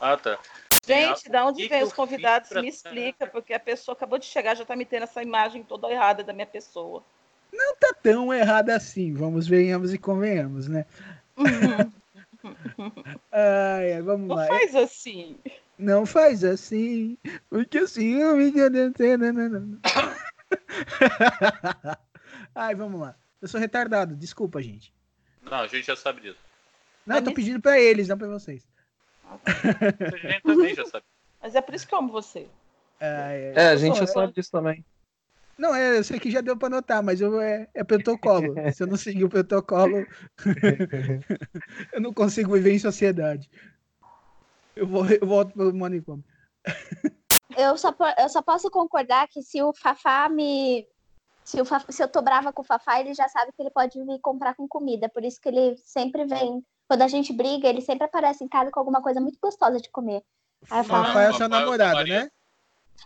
Ah, 0.00 0.16
tá. 0.16 0.38
Gente, 0.86 1.28
da 1.28 1.44
onde 1.44 1.62
que 1.62 1.68
vem 1.68 1.78
que 1.80 1.84
os 1.84 1.92
convidados? 1.92 2.48
pra- 2.50 2.62
Me 2.62 2.68
explica, 2.68 3.26
porque 3.26 3.52
a 3.52 3.58
pessoa 3.58 3.96
acabou 3.96 4.18
de 4.18 4.26
chegar, 4.26 4.54
já 4.54 4.64
tá 4.64 4.76
me 4.76 4.84
tendo 4.84 5.02
essa 5.02 5.20
imagem 5.22 5.64
toda 5.64 5.90
errada 5.90 6.22
da 6.22 6.32
minha 6.32 6.46
pessoa. 6.46 7.02
Não 7.52 7.74
tá 7.76 7.92
tão 8.00 8.32
errado 8.32 8.70
assim, 8.70 9.12
vamos 9.12 9.48
venhamos 9.48 9.92
e 9.92 9.98
convenhamos, 9.98 10.68
né? 10.68 10.86
Ai, 11.36 11.90
ai, 13.32 14.02
vamos 14.02 14.28
Não 14.28 14.36
lá. 14.36 14.46
faz 14.46 14.74
assim. 14.74 15.38
Não 15.78 16.06
faz 16.06 16.42
assim, 16.42 17.18
porque 17.50 17.78
assim 17.78 18.20
eu 18.22 18.36
me 18.36 18.50
Ai, 22.54 22.74
vamos 22.74 23.00
lá. 23.00 23.14
Eu 23.42 23.48
sou 23.48 23.60
retardado, 23.60 24.16
desculpa, 24.16 24.62
gente. 24.62 24.94
Não, 25.42 25.58
a 25.58 25.66
gente 25.66 25.86
já 25.86 25.94
sabe 25.94 26.22
disso. 26.22 26.38
Não, 27.04 27.16
eu 27.16 27.24
tô 27.24 27.34
pedindo 27.34 27.60
pra 27.60 27.78
eles, 27.78 28.08
não 28.08 28.16
pra 28.16 28.26
vocês. 28.26 28.66
A 29.44 30.16
gente 30.16 30.42
também 30.42 30.74
já 30.74 30.86
sabe. 30.86 31.04
Mas 31.40 31.54
é 31.54 31.60
por 31.60 31.74
isso 31.74 31.86
que 31.86 31.94
eu 31.94 31.98
amo 31.98 32.10
você. 32.10 32.48
Ai. 33.00 33.52
É, 33.54 33.68
a 33.68 33.76
gente 33.76 33.98
já 33.98 34.06
sabe 34.06 34.32
disso 34.32 34.50
também. 34.50 34.84
Não, 35.58 35.74
é, 35.74 35.98
eu 35.98 36.04
sei 36.04 36.20
que 36.20 36.30
já 36.30 36.40
deu 36.40 36.56
pra 36.56 36.68
notar, 36.68 37.02
mas 37.02 37.20
eu, 37.20 37.40
é, 37.40 37.66
é 37.74 37.82
protocolo. 37.82 38.54
Se 38.74 38.82
eu 38.82 38.86
não 38.86 38.96
seguir 38.96 39.24
o 39.24 39.28
protocolo, 39.28 40.06
eu 41.92 42.00
não 42.00 42.12
consigo 42.12 42.52
viver 42.52 42.74
em 42.74 42.78
sociedade. 42.78 43.48
Eu, 44.74 44.86
vou, 44.86 45.06
eu 45.06 45.26
volto 45.26 45.52
pro 45.54 45.74
manicômio. 45.74 46.24
Eu 47.56 47.78
só, 47.78 47.94
eu 48.18 48.28
só 48.28 48.42
posso 48.42 48.70
concordar 48.70 49.26
que 49.28 49.42
se 49.42 49.62
o 49.62 49.72
Fafá 49.72 50.28
me. 50.28 50.86
Se, 51.44 51.60
o 51.60 51.64
Faf- 51.64 51.86
se 51.90 52.02
eu 52.02 52.08
tô 52.08 52.20
brava 52.20 52.52
com 52.52 52.60
o 52.60 52.64
Fafá, 52.64 53.00
ele 53.00 53.14
já 53.14 53.28
sabe 53.28 53.52
que 53.52 53.62
ele 53.62 53.70
pode 53.70 53.98
me 54.04 54.20
comprar 54.20 54.54
com 54.54 54.68
comida. 54.68 55.08
Por 55.08 55.24
isso 55.24 55.40
que 55.40 55.48
ele 55.48 55.76
sempre 55.78 56.26
vem. 56.26 56.62
Quando 56.88 57.02
a 57.02 57.08
gente 57.08 57.32
briga, 57.32 57.68
ele 57.68 57.80
sempre 57.80 58.04
aparece 58.04 58.44
em 58.44 58.48
casa 58.48 58.70
com 58.70 58.78
alguma 58.78 59.00
coisa 59.00 59.20
muito 59.20 59.38
gostosa 59.40 59.80
de 59.80 59.90
comer. 59.90 60.22
Aí 60.70 60.80
eu 60.80 60.84
falo, 60.84 61.04
Fafá 61.04 61.22
é 61.22 61.26
Papai, 61.26 61.38
seu 61.38 61.48
namorado, 61.48 62.04
né? 62.08 62.28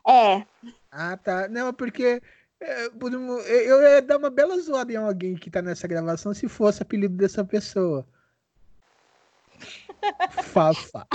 é, 0.08 0.46
Ah, 0.90 1.16
tá. 1.16 1.48
Não, 1.48 1.68
é 1.68 1.72
porque 1.72 2.20
por 2.20 2.26
eu 2.60 3.40
eu 3.40 3.82
ia 3.82 4.02
dar 4.02 4.18
uma 4.18 4.30
bela 4.30 4.58
zoada 4.60 4.92
em 4.92 4.96
alguém 4.96 5.34
que 5.34 5.50
tá 5.50 5.62
nessa 5.62 5.88
gravação 5.88 6.34
se 6.34 6.48
fosse 6.48 6.82
apelido 6.82 7.16
dessa 7.16 7.44
pessoa. 7.44 8.06
Fafá. 10.52 11.06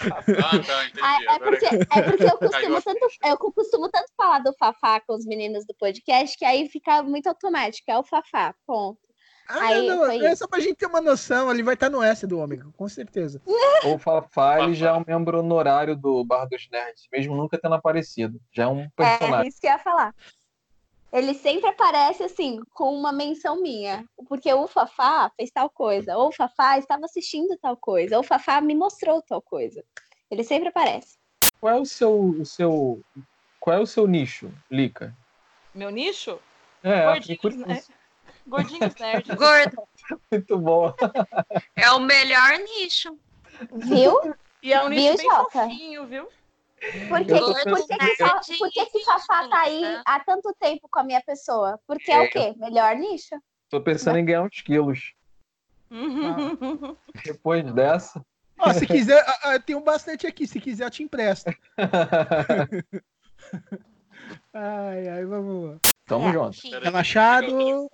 Ah, 0.00 0.22
tá, 0.64 0.86
entendi. 0.86 1.00
Ah, 1.02 1.22
é, 1.22 1.28
Agora 1.28 1.50
porque, 1.50 1.66
é 1.66 2.02
porque 2.02 2.24
eu 2.24 2.38
costumo, 2.38 2.82
tanto, 2.82 3.08
eu 3.24 3.38
costumo 3.38 3.88
tanto 3.90 4.12
falar 4.16 4.38
do 4.40 4.54
Fafá 4.54 5.00
com 5.00 5.14
os 5.14 5.26
meninos 5.26 5.66
do 5.66 5.74
podcast 5.74 6.36
que 6.38 6.44
aí 6.44 6.68
fica 6.68 7.02
muito 7.02 7.26
automático. 7.26 7.90
É 7.90 7.98
o 7.98 8.04
Fafá, 8.04 8.54
ponto. 8.66 9.07
Ah, 9.48 9.60
Aí, 9.68 9.86
não, 9.88 10.04
foi 10.04 10.24
é 10.26 10.36
só 10.36 10.46
pra 10.46 10.60
gente 10.60 10.74
ter 10.76 10.86
uma 10.86 11.00
noção. 11.00 11.50
Ele 11.50 11.62
vai 11.62 11.72
estar 11.72 11.88
no 11.88 12.02
S 12.02 12.26
do 12.26 12.38
Ômega, 12.38 12.66
com 12.76 12.86
certeza. 12.86 13.40
O 13.84 13.98
Fafá, 13.98 14.60
ele 14.62 14.74
já 14.74 14.90
é 14.90 14.92
um 14.92 15.04
membro 15.06 15.38
honorário 15.38 15.96
do 15.96 16.22
Bar 16.22 16.44
dos 16.46 16.68
Nerds, 16.70 17.08
mesmo 17.10 17.34
nunca 17.34 17.58
tendo 17.58 17.74
aparecido. 17.74 18.38
Já 18.52 18.64
é 18.64 18.66
um 18.66 18.82
É 18.82 18.90
personagem. 18.94 19.48
isso 19.48 19.58
que 19.60 19.66
eu 19.66 19.70
ia 19.70 19.78
falar. 19.78 20.14
Ele 21.10 21.32
sempre 21.32 21.70
aparece 21.70 22.22
assim, 22.22 22.60
com 22.74 22.92
uma 22.94 23.10
menção 23.10 23.62
minha. 23.62 24.04
Porque 24.28 24.52
o 24.52 24.66
Fafá 24.66 25.30
fez 25.34 25.50
tal 25.50 25.70
coisa, 25.70 26.14
ou 26.18 26.28
o 26.28 26.32
Fafá 26.32 26.76
estava 26.78 27.06
assistindo 27.06 27.56
tal 27.56 27.76
coisa, 27.78 28.16
ou 28.16 28.20
o 28.20 28.26
Fafá 28.26 28.60
me 28.60 28.74
mostrou 28.74 29.22
tal 29.22 29.40
coisa. 29.40 29.82
Ele 30.30 30.44
sempre 30.44 30.68
aparece. 30.68 31.16
Qual 31.58 31.74
é 31.74 31.80
o 31.80 31.86
seu, 31.86 32.20
o 32.20 32.44
seu. 32.44 33.00
Qual 33.58 33.74
é 33.76 33.80
o 33.80 33.86
seu 33.86 34.06
nicho, 34.06 34.52
Lica? 34.70 35.16
Meu 35.74 35.88
nicho? 35.90 36.38
É, 36.82 37.04
Gordinhos, 37.06 37.56
né? 37.66 37.82
Gordinhos 38.48 38.94
nerds. 38.96 39.34
Gordo. 39.36 39.82
muito 40.30 40.58
bom. 40.58 40.94
É 41.76 41.90
o 41.92 42.00
melhor 42.00 42.58
nicho. 42.58 43.16
Viu? 43.72 44.34
E 44.62 44.72
é 44.72 44.82
um 44.82 44.88
nicho 44.88 45.02
Viu, 45.08 45.16
bem 45.16 45.30
Jota? 45.30 45.50
fofinho, 45.62 46.06
viu? 46.06 46.28
Por 47.08 47.24
que, 47.24 47.34
por 47.64 47.86
que, 47.86 48.16
Fa- 48.16 48.40
por 48.58 48.70
que, 48.70 48.86
que 48.86 49.04
Fafá 49.04 49.48
tá 49.48 49.60
aí 49.62 49.82
Né? 49.82 50.02
há 50.06 50.20
tanto 50.20 50.54
tempo 50.60 50.88
com 50.88 51.00
a 51.00 51.04
minha 51.04 51.20
pessoa? 51.20 51.78
Porque 51.86 52.10
é, 52.10 52.14
É. 52.16 52.20
o 52.26 52.30
quê? 52.30 52.54
Melhor 52.56 52.94
nicho? 52.96 53.34
Tô 53.68 53.80
pensando 53.80 54.18
em 54.18 54.24
ganhar 54.24 54.42
uns 54.42 54.60
quilos. 54.62 55.12
Depois 57.24 57.64
dessa. 57.72 58.24
Ó, 58.60 58.72
se 58.72 58.86
quiser, 58.86 59.22
ah, 59.26 59.38
ah, 59.44 59.54
eu 59.54 59.62
tenho 59.62 59.80
bastante 59.80 60.26
aqui. 60.26 60.46
Se 60.46 60.60
quiser, 60.60 60.84
eu 60.86 60.90
te 60.90 61.02
empresto. 61.02 61.50
Ai, 64.52 65.08
ai, 65.08 65.24
vamos 65.24 65.70
lá. 65.70 65.76
Tamo 66.06 66.28
É, 66.28 66.32
junto. 66.32 66.58
Relaxado. 66.82 67.88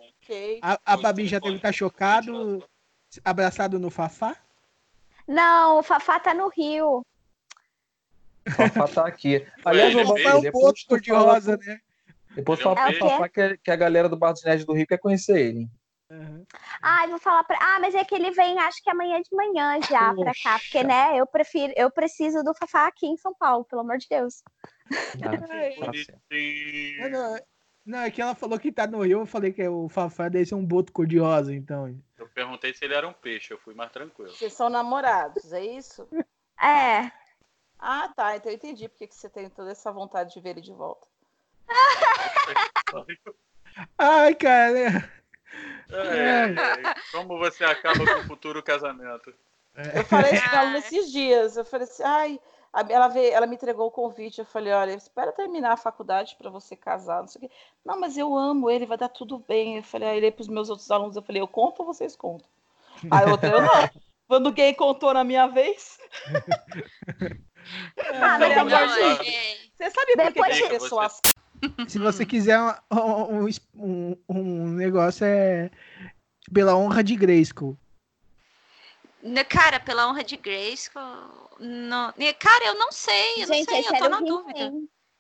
A, 0.63 0.79
a 0.85 0.97
Babi 0.97 1.27
já 1.27 1.39
deve 1.39 1.57
estar 1.57 1.73
chocado. 1.73 2.65
Abraçado 3.25 3.79
no 3.79 3.91
Fafá. 3.91 4.37
Não, 5.27 5.79
o 5.79 5.83
Fafá 5.83 6.19
tá 6.19 6.35
no 6.35 6.49
Rio. 6.49 7.03
O 8.47 8.51
Fafá 8.51 8.89
tá 8.89 9.07
aqui. 9.07 9.47
Aliás, 9.65 9.95
ô, 9.95 10.07
Fafá 10.07 10.31
é 10.31 10.35
um 10.35 10.43
tu 10.43 10.53
fala, 10.53 10.75
cor-de-rosa, 10.89 11.57
né? 11.57 11.81
depois 12.35 12.61
é 12.61 12.63
fala 12.63 12.77
pro. 12.77 12.95
Fafá 12.95 13.29
que, 13.29 13.57
que 13.59 13.71
a 13.71 13.77
galera 13.77 14.09
do 14.09 14.17
Bar 14.17 14.33
dos 14.33 14.43
Nerds 14.43 14.67
do 14.67 14.73
Rio 14.73 14.87
quer 14.87 14.99
conhecer 14.99 15.39
ele. 15.39 15.69
Aham. 16.11 16.45
Ai, 16.83 17.09
vou 17.09 17.19
falar 17.19 17.45
pra. 17.45 17.59
Ah, 17.61 17.81
mas 17.81 17.95
é 17.95 18.05
que 18.05 18.15
ele 18.15 18.31
vem, 18.33 18.59
acho 18.59 18.83
que 18.83 18.91
amanhã 18.91 19.21
de 19.21 19.35
manhã 19.35 19.81
já 19.81 20.15
pra 20.15 20.33
cá. 20.43 20.59
Porque, 20.59 20.83
Poxa. 20.83 20.87
né, 20.87 21.17
eu 21.19 21.27
prefiro, 21.27 21.73
eu 21.77 21.91
preciso 21.91 22.43
do 22.43 22.55
Fafá 22.55 22.87
aqui 22.87 23.07
em 23.07 23.17
São 23.17 23.35
Paulo, 23.35 23.65
pelo 23.65 23.81
amor 23.81 23.97
de 23.97 24.07
Deus. 24.09 24.43
Ah, 25.23 25.39
tá. 27.11 27.45
Não, 27.85 27.99
é 27.99 28.11
que 28.11 28.23
ela 28.23 28.35
falou 28.35 28.59
que 28.59 28.73
tá 28.73 28.87
no 28.87 29.03
Rio, 29.03 29.21
eu 29.21 29.27
falei 29.27 29.53
que 29.53 29.61
é 29.61 29.69
o 29.69 29.89
Fafá 29.89 30.29
deve 30.29 30.47
ser 30.47 30.55
um 30.55 30.65
boto 30.65 30.93
cor-de-rosa, 30.93 31.55
então. 31.55 31.95
Eu 32.17 32.27
perguntei 32.29 32.73
se 32.73 32.85
ele 32.85 32.95
era 32.95 33.07
um 33.07 33.13
peixe, 33.13 33.53
eu 33.53 33.59
fui 33.59 33.75
mais 33.75 33.93
tranquilo. 33.93 34.33
Vocês 34.33 34.55
são 34.55 34.71
namorados, 34.71 35.53
é 35.53 35.65
isso? 35.65 36.09
É. 36.63 37.11
Ah, 37.81 38.09
tá. 38.15 38.37
Então 38.37 38.51
eu 38.51 38.55
entendi 38.55 38.89
porque 38.89 39.09
que 39.09 39.15
você 39.15 39.29
tem 39.29 39.51
toda 39.51 39.73
essa 39.73 39.91
vontade 39.91 40.33
de 40.33 40.41
ver 40.41 40.51
ele 40.51 40.61
de 40.61 40.73
volta. 40.73 41.05
Ai, 43.99 44.35
cara. 44.37 45.13
Ai, 45.91 46.57
ai, 46.57 46.95
Como 47.11 47.37
você 47.39 47.65
acaba 47.65 48.07
com 48.07 48.21
o 48.21 48.25
futuro 48.25 48.63
casamento? 48.63 49.35
Eu 49.95 50.05
falei 50.05 50.33
isso 50.33 50.49
pra 50.49 50.61
ela 50.61 50.69
Ai. 50.69 50.75
nesses 50.75 51.11
dias. 51.11 51.57
Eu 51.57 51.65
falei 51.65 51.87
assim, 51.87 52.03
ai, 52.05 52.41
ela, 52.89 53.09
veio, 53.09 53.33
ela 53.33 53.47
me 53.47 53.55
entregou 53.55 53.87
o 53.87 53.91
convite. 53.91 54.39
Eu 54.41 54.45
falei, 54.45 54.73
olha, 54.73 54.93
espera 54.93 55.33
terminar 55.33 55.73
a 55.73 55.77
faculdade 55.77 56.35
para 56.37 56.51
você 56.51 56.75
casar, 56.75 57.21
não 57.21 57.29
sei 57.29 57.39
o 57.39 57.49
quê. 57.49 57.55
Não, 57.85 57.99
mas 58.01 58.17
eu 58.17 58.35
amo 58.37 58.69
ele, 58.71 58.87
vai 58.87 58.99
dar 58.99 59.09
tudo 59.09 59.39
bem. 59.47 59.77
Eu 59.77 59.83
falei, 59.83 60.09
aí 60.09 60.17
ele 60.19 60.31
para 60.31 60.43
os 60.43 60.49
meus 60.49 60.69
outros 60.71 60.91
alunos, 60.91 61.17
eu 61.17 61.23
falei, 61.23 61.41
eu 61.43 61.49
conto 61.49 61.81
ou 61.81 61.87
vocês 61.87 62.17
contam? 62.17 62.47
Aí 63.11 63.25
outra, 63.31 63.49
eu 63.51 63.61
não. 63.63 63.69
Quando 64.27 64.55
quem 64.55 64.73
contou 64.75 65.13
na 65.13 65.23
minha 65.23 65.47
vez, 65.49 65.99
Ah, 68.21 68.39
falei, 68.39 68.55
Não, 68.57 68.69
gente. 68.71 69.29
é- 69.29 69.57
você 69.77 69.91
sabe 69.91 70.13
por 70.17 70.23
que, 70.23 70.33
que 70.33 70.33
Depois 70.33 70.63
as 70.63 70.69
pessoas. 70.69 71.21
Se 71.89 71.99
você 71.99 72.27
quiser 72.27 72.59
um, 72.61 73.45
um, 73.45 73.49
um- 73.75 74.17
um 74.29 74.67
negócio 74.73 75.25
é 75.27 75.71
pela 76.53 76.77
honra 76.77 77.03
de 77.03 77.17
Grayskull. 77.17 77.77
Cara, 79.49 79.81
pela 79.81 80.09
honra 80.09 80.23
de 80.23 80.37
Grace. 80.37 80.91
Não... 81.59 82.13
Cara, 82.39 82.67
eu 82.67 82.75
não 82.75 82.93
sei, 82.93 83.43
eu 83.43 83.47
Gente, 83.47 83.49
não 83.49 83.65
sei, 83.65 83.81
esse 83.81 83.95
eu 83.95 83.99
tô 83.99 84.09
na 84.09 84.21
dúvida. 84.21 84.73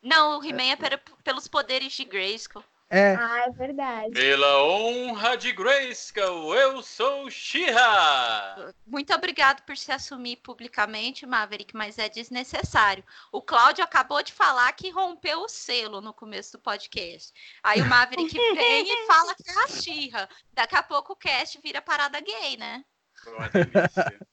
Não, 0.02 0.38
o 0.38 0.44
He-Man 0.44 0.72
é 0.72 0.76
pera- 0.76 1.02
pelos 1.22 1.48
poderes 1.48 1.92
de 1.94 2.04
Grayskull. 2.04 2.62
É, 2.90 3.14
Ah, 3.14 3.44
é 3.46 3.50
verdade. 3.50 4.10
Pela 4.12 4.62
honra 4.62 5.36
de 5.36 5.50
Grayskull, 5.50 6.54
eu 6.54 6.82
sou 6.82 7.30
Shira. 7.30 8.74
Muito 8.86 9.12
obrigado 9.14 9.62
por 9.62 9.76
se 9.76 9.90
assumir 9.90 10.36
publicamente, 10.36 11.24
Maverick, 11.24 11.74
mas 11.74 11.98
é 11.98 12.08
desnecessário. 12.10 13.02
O 13.32 13.40
Cláudio 13.40 13.82
acabou 13.82 14.22
de 14.22 14.32
falar 14.34 14.70
que 14.72 14.90
rompeu 14.90 15.40
o 15.40 15.48
selo 15.48 16.02
no 16.02 16.12
começo 16.12 16.52
do 16.52 16.62
podcast. 16.62 17.32
Aí 17.62 17.80
o 17.80 17.86
Maverick 17.86 18.28
vem 18.54 18.86
e 18.86 19.06
fala 19.06 19.34
que 19.34 19.50
é 19.50 19.64
a 19.64 19.68
Xirra. 19.68 20.28
Daqui 20.52 20.76
a 20.76 20.82
pouco 20.82 21.14
o 21.14 21.16
cast 21.16 21.58
vira 21.62 21.80
parada 21.80 22.20
gay, 22.20 22.58
né? 22.58 22.84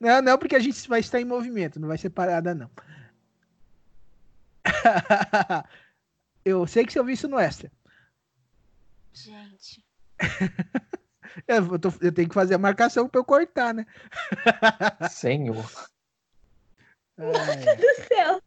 Não, 0.00 0.22
não, 0.22 0.38
porque 0.38 0.54
a 0.54 0.60
gente 0.60 0.88
vai 0.88 1.00
estar 1.00 1.20
em 1.20 1.24
movimento, 1.24 1.80
não 1.80 1.88
vai 1.88 1.98
ser 1.98 2.10
parada, 2.10 2.54
não. 2.54 2.70
Eu 6.44 6.66
sei 6.68 6.84
que 6.86 6.92
você 6.92 7.00
ouviu 7.00 7.14
isso 7.14 7.26
no 7.28 7.38
extra. 7.38 7.70
Gente. 9.12 9.84
Eu, 11.46 11.78
tô- 11.78 11.92
eu 12.00 12.12
tenho 12.12 12.28
que 12.28 12.34
fazer 12.34 12.54
a 12.54 12.58
marcação 12.58 13.08
pra 13.08 13.20
eu 13.20 13.24
cortar, 13.24 13.72
né? 13.72 13.86
Senhor. 15.10 15.70
Ai, 17.16 17.76
do 17.76 17.94
céu. 18.08 18.42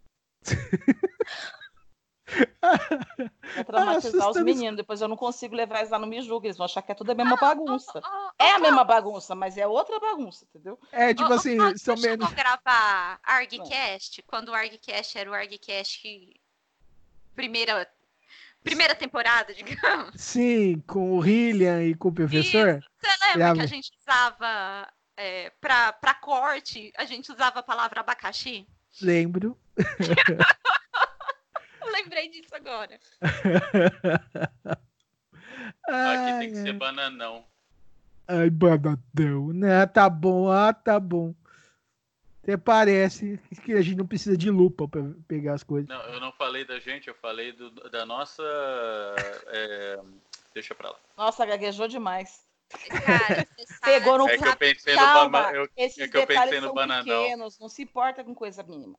Traumatizar 3.65 3.97
os 3.97 4.05
assustando- 4.05 4.45
meninos. 4.45 4.77
Depois 4.77 5.01
eu 5.01 5.07
não 5.07 5.17
consigo 5.17 5.55
levar 5.55 5.79
eles 5.79 5.89
lá 5.89 5.99
no 5.99 6.07
Me 6.07 6.21
Julga. 6.21 6.47
Eles 6.47 6.57
vão 6.57 6.65
achar 6.65 6.81
que 6.81 6.91
é 6.91 6.95
tudo 6.95 7.11
a 7.11 7.15
mesma 7.15 7.35
bagunça. 7.35 7.99
Ô, 7.99 8.01
ô, 8.07 8.27
ô, 8.27 8.31
É 8.39 8.51
a 8.51 8.59
mesma 8.59 8.83
bagunça, 8.83 9.35
mas 9.35 9.57
é 9.57 9.65
outra 9.67 9.99
bagunça, 9.99 10.45
entendeu? 10.49 10.79
É, 10.91 11.13
tipo 11.13 11.29
ô, 11.29 11.33
assim, 11.33 11.57
Cláudio, 11.57 11.79
são 11.79 11.97
você 11.97 12.07
menos. 12.09 12.27
chegou 12.29 12.41
a 12.41 12.43
gravar 12.43 13.19
ArgCast, 13.23 14.21
quando 14.23 14.49
o 14.49 14.53
ArgCast 14.53 15.17
era 15.17 15.29
o 15.29 15.33
ArgCast 15.33 16.33
primeira, 17.35 17.87
primeira 18.63 18.95
temporada, 18.95 19.53
digamos. 19.55 20.13
Sim, 20.21 20.79
com 20.87 21.17
o 21.17 21.25
Hillian 21.25 21.83
e 21.83 21.95
com 21.95 22.09
o 22.09 22.13
professor. 22.13 22.83
Você 23.01 23.07
lembra 23.25 23.37
Grava. 23.37 23.55
que 23.55 23.61
a 23.61 23.67
gente 23.67 23.91
usava, 23.99 24.93
é, 25.17 25.49
pra, 25.61 25.93
pra 25.93 26.13
corte, 26.13 26.93
a 26.97 27.05
gente 27.05 27.31
usava 27.31 27.59
a 27.59 27.63
palavra 27.63 28.01
abacaxi? 28.01 28.67
Lembro. 29.01 29.57
Eu 32.01 32.03
lembrei 32.03 32.29
disso 32.29 32.55
agora. 32.55 32.99
Aqui 35.83 36.39
tem 36.39 36.49
que 36.51 36.55
ser 36.57 36.73
bananão. 36.73 37.45
ai, 38.27 38.49
banadão. 38.49 39.47
Né, 39.53 39.85
tá 39.85 40.09
bom, 40.09 40.49
ah, 40.51 40.73
tá 40.73 40.99
bom. 40.99 41.33
Até 42.41 42.57
parece 42.57 43.39
que 43.63 43.73
a 43.73 43.81
gente 43.83 43.97
não 43.97 44.07
precisa 44.07 44.35
de 44.35 44.49
lupa 44.49 44.87
pra 44.87 45.03
pegar 45.27 45.53
as 45.53 45.61
coisas. 45.63 45.87
Não, 45.87 46.01
eu 46.05 46.19
não 46.19 46.31
falei 46.31 46.65
da 46.65 46.79
gente, 46.79 47.07
eu 47.07 47.13
falei 47.15 47.51
do- 47.51 47.69
da 47.91 48.03
nossa. 48.05 48.41
é, 49.47 49.99
deixa 50.53 50.73
pra 50.73 50.89
lá. 50.89 50.97
Nossa, 51.15 51.45
gaguejou 51.45 51.87
demais. 51.87 52.41
Cara, 53.05 53.45
Pegou 53.83 54.17
no 54.17 54.27
É 54.29 54.37
que 54.37 54.47
eu 54.47 54.55
pensei 54.57 54.95
no 54.95 55.01
bama- 55.01 55.51
eu- 55.53 55.69
esses 55.77 55.99
é 55.99 56.07
que 56.07 56.17
eu 56.17 56.21
detalhes 56.25 56.43
pensei 56.45 56.59
no 56.61 56.67
são 56.67 56.73
bananão. 56.75 57.03
pequenos, 57.03 57.59
não 57.59 57.69
se 57.69 57.83
importa 57.83 58.23
com 58.23 58.33
coisa 58.33 58.63
mínima. 58.63 58.97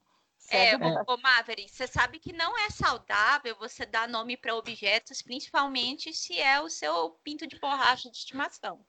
É, 0.51 0.77
o 0.77 1.13
ô, 1.13 1.17
Maverick, 1.19 1.71
você 1.71 1.87
sabe 1.87 2.19
que 2.19 2.33
não 2.33 2.59
é 2.59 2.69
saudável 2.71 3.57
você 3.57 3.87
dar 3.87 4.09
nome 4.09 4.37
para 4.37 4.55
objetos, 4.55 5.23
principalmente 5.23 6.13
se 6.13 6.39
é 6.39 6.61
o 6.61 6.69
seu 6.69 7.11
pinto 7.25 7.47
de 7.47 7.59
borracha 7.59 8.11
de 8.11 8.17
estimação. 8.17 8.85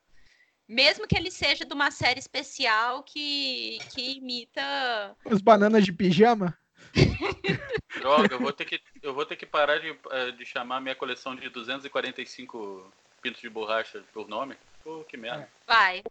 Mesmo 0.68 1.08
que 1.08 1.18
ele 1.18 1.30
seja 1.30 1.66
de 1.66 1.74
uma 1.74 1.92
série 1.92 2.20
especial 2.20 3.04
que, 3.04 3.78
que 3.94 4.18
imita. 4.18 5.16
Os 5.26 5.42
bananas 5.42 5.84
de 5.86 5.92
pijama? 5.92 6.58
Droga, 8.00 8.36
eu 8.36 8.40
vou 8.40 8.52
ter 8.52 8.66
que, 8.66 8.82
eu 9.02 9.14
vou 9.14 9.26
ter 9.26 9.36
que 9.36 9.46
parar 9.46 9.80
de, 9.80 9.98
eh, 10.12 10.32
de 10.32 10.46
chamar 10.46 10.82
minha 10.82 10.96
coleção 10.96 11.36
de 11.36 11.50
245 11.50 12.92
pintos 13.22 13.42
de 13.42 13.50
borracha 13.50 14.04
por 14.14 14.28
nome. 14.28 14.56
Pô, 14.84 15.04
que 15.04 15.16
merda. 15.16 15.48
Vai. 15.66 16.02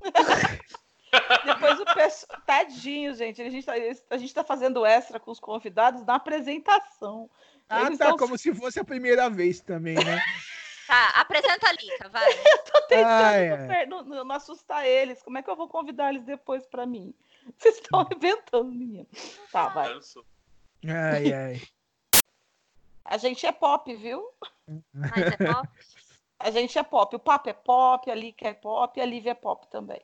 Depois 1.44 1.80
o 1.80 1.84
pessoal. 1.94 2.40
Tadinho, 2.46 3.14
gente. 3.14 3.40
A 3.42 3.48
gente, 3.50 3.64
tá, 3.64 3.72
a 4.10 4.16
gente 4.16 4.34
tá 4.34 4.44
fazendo 4.44 4.84
extra 4.84 5.18
com 5.18 5.30
os 5.30 5.40
convidados 5.40 6.04
na 6.04 6.16
apresentação. 6.16 7.30
Ah, 7.68 7.82
Eles 7.82 7.98
tá, 7.98 8.06
tão- 8.08 8.16
como 8.16 8.36
se 8.38 8.54
fosse 8.54 8.78
a 8.80 8.84
primeira 8.84 9.28
vez 9.30 9.60
também, 9.60 9.94
né? 9.96 10.20
Tá, 10.88 11.20
apresenta 11.20 11.68
a 11.68 11.72
Lica, 11.72 12.08
vai. 12.08 12.24
Tô 12.72 12.80
tentando 12.86 13.06
ai. 13.06 13.66
per- 13.68 13.88
não, 13.90 14.02
não- 14.02 14.24
não 14.24 14.34
assustar 14.34 14.86
eles. 14.86 15.22
Como 15.22 15.36
é 15.36 15.42
que 15.42 15.50
eu 15.50 15.54
vou 15.54 15.68
convidar 15.68 16.08
eles 16.08 16.24
depois 16.24 16.64
pra 16.66 16.86
mim? 16.86 17.12
Vocês 17.58 17.74
estão 17.76 18.08
inventando, 18.10 18.72
menino. 18.72 19.06
Tá, 19.52 19.68
vai. 19.68 19.92
Ai, 20.86 21.30
ai. 21.34 21.62
A 23.04 23.18
gente 23.18 23.44
é 23.44 23.52
pop, 23.52 23.94
viu? 23.96 24.26
Mas 24.94 25.12
é 25.14 25.36
pop. 25.36 25.68
A 26.38 26.50
gente 26.50 26.78
é 26.78 26.82
pop. 26.82 27.14
O 27.16 27.18
papo 27.18 27.50
é 27.50 27.52
pop, 27.52 28.10
a 28.10 28.14
Lica 28.14 28.48
é 28.48 28.54
pop 28.54 28.98
e 28.98 29.02
a 29.02 29.06
Lívia 29.06 29.32
é 29.32 29.34
pop 29.34 29.66
também. 29.68 30.00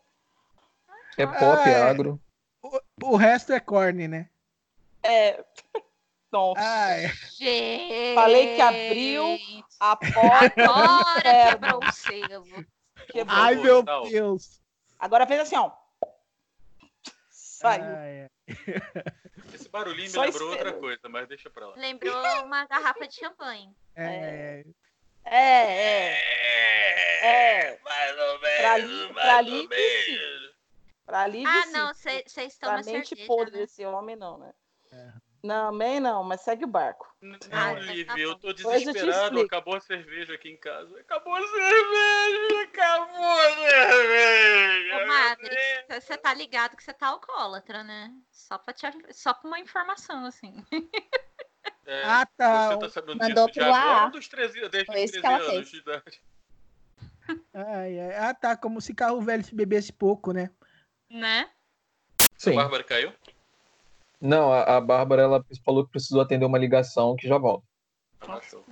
É 1.17 1.27
pop, 1.27 1.63
Ah, 1.65 1.69
é 1.69 1.73
é. 1.73 1.83
agro. 1.83 2.21
O, 2.63 2.81
o 3.13 3.17
resto 3.17 3.53
é 3.53 3.61
corne, 3.61 4.09
né? 4.09 4.29
É. 5.03 5.45
Nossa. 6.33 6.61
Ai, 6.61 7.07
Gente. 7.39 8.15
Falei 8.17 8.57
que 8.57 8.61
abriu 8.61 9.39
A 9.79 9.95
porta. 9.97 10.65
Agora 10.65 11.21
inferno. 11.21 11.51
quebrou 11.61 11.81
o 11.85 11.93
selo. 11.93 12.67
Quebrou. 13.13 13.37
ai 13.39 13.55
meu 13.55 13.85
Tal. 13.85 14.09
Deus. 14.09 14.61
Agora 14.99 15.27
fez 15.27 15.41
assim, 15.41 15.57
ó. 15.57 15.71
Saiu. 17.31 17.85
Ai. 17.85 18.27
Esse 19.55 19.69
barulhinho 19.69 20.03
me 20.07 20.11
Só 20.11 20.23
lembrou 20.23 20.49
outra 20.51 20.65
espera. 20.71 20.81
coisa, 20.81 21.09
mas 21.09 21.29
deixa 21.29 21.49
pra 21.51 21.69
lá. 21.69 21.77
Lembrou 21.77 22.17
uma 22.45 22.67
garrafa 22.67 23.07
de 23.07 23.15
champanhe. 23.15 23.71
É, 23.95 24.65
É, 25.25 25.37
é. 25.37 26.19
É. 27.23 27.79
Mais 27.85 28.19
ou 28.19 28.39
Pra 28.41 28.77
Li- 28.79 29.13
pra 29.15 29.41
Lívia, 29.41 29.79
sim. 30.05 30.19
Pra 31.05 31.27
Lívia, 31.27 31.51
Ah, 31.51 31.67
sim. 31.67 31.73
não, 31.73 31.95
vocês 31.95 32.25
estão 32.53 32.71
Pra 32.71 32.79
na 32.79 32.85
mente 32.85 33.09
cerveja, 33.09 33.27
podre 33.27 33.53
né? 33.53 33.59
desse 33.59 33.85
homem, 33.85 34.17
não, 34.17 34.39
né? 34.39 34.53
É. 34.91 35.13
Não, 35.43 35.73
também 35.73 36.01
não, 36.01 36.25
mas 36.25 36.41
segue 36.41 36.65
o 36.65 36.69
barco. 36.69 37.07
Não, 37.21 37.39
Ah, 37.53 37.75
Liv, 37.75 38.07
tá 38.07 38.19
eu 38.19 38.35
tô 38.37 38.49
eu 38.49 38.55
desesperado. 38.55 39.11
explico. 39.11 39.45
Acabou 39.45 39.77
a 39.77 39.81
cerveja 39.81 40.33
aqui 40.33 40.49
em 40.49 40.57
casa. 40.57 40.99
Acabou 41.01 41.35
a 41.35 41.41
cerveja! 41.43 42.63
Acabou 42.63 43.25
a 43.41 43.51
cerveja! 43.51 44.97
Ô, 44.97 45.07
Maverick, 45.07 46.01
você 46.01 46.17
tá 46.17 46.33
ligado 46.33 46.75
que 46.77 46.83
você 46.83 46.95
tá 46.95 47.09
alcoólatra, 47.09 47.85
né? 47.85 48.11
Só 48.31 48.57
pra, 48.57 48.73
te, 48.73 48.87
só 49.13 49.35
pra 49.35 49.47
uma 49.49 49.61
informação, 49.61 50.25
assim. 50.25 50.65
É, 51.87 52.03
Ah, 52.03 52.27
tá. 52.35 52.69
Você 52.71 52.79
tá 52.79 52.89
sabendo 52.89 53.19
Mandou 53.19 53.47
disso 53.47 53.53
de 53.53 53.61
pro 53.61 53.75
agora 53.75 53.91
ar. 53.99 54.05
ou 54.07 54.11
dos 54.13 54.27
13, 54.27 54.69
desde 54.71 54.87
Foi 54.87 54.97
os 54.97 55.11
isso 55.11 55.21
13 55.21 55.21
que 55.21 55.27
ela 55.27 55.37
anos 55.37 55.51
fez. 55.51 55.69
de 55.71 55.77
idade? 55.77 56.23
Ai, 57.53 58.01
ai. 58.01 58.15
Ah, 58.17 58.35
tá. 58.35 58.57
Como 58.57 58.81
se 58.81 58.95
carro 58.95 59.21
velho 59.21 59.45
se 59.45 59.55
bebesse 59.55 59.93
pouco, 59.93 60.33
né? 60.33 60.51
Né? 61.15 61.47
A 62.21 62.25
Sim. 62.37 62.57
Bárbara 62.57 62.83
caiu? 62.83 63.13
Não, 64.21 64.53
a, 64.53 64.77
a 64.77 64.81
Bárbara 64.81 65.23
ela 65.23 65.45
falou 65.65 65.85
que 65.85 65.93
precisou 65.93 66.21
atender 66.21 66.45
uma 66.45 66.59
ligação 66.59 67.15
que 67.15 67.29
já 67.29 67.39
volta. 67.39 67.65
Ah, 68.21 68.41
show. 68.41 68.65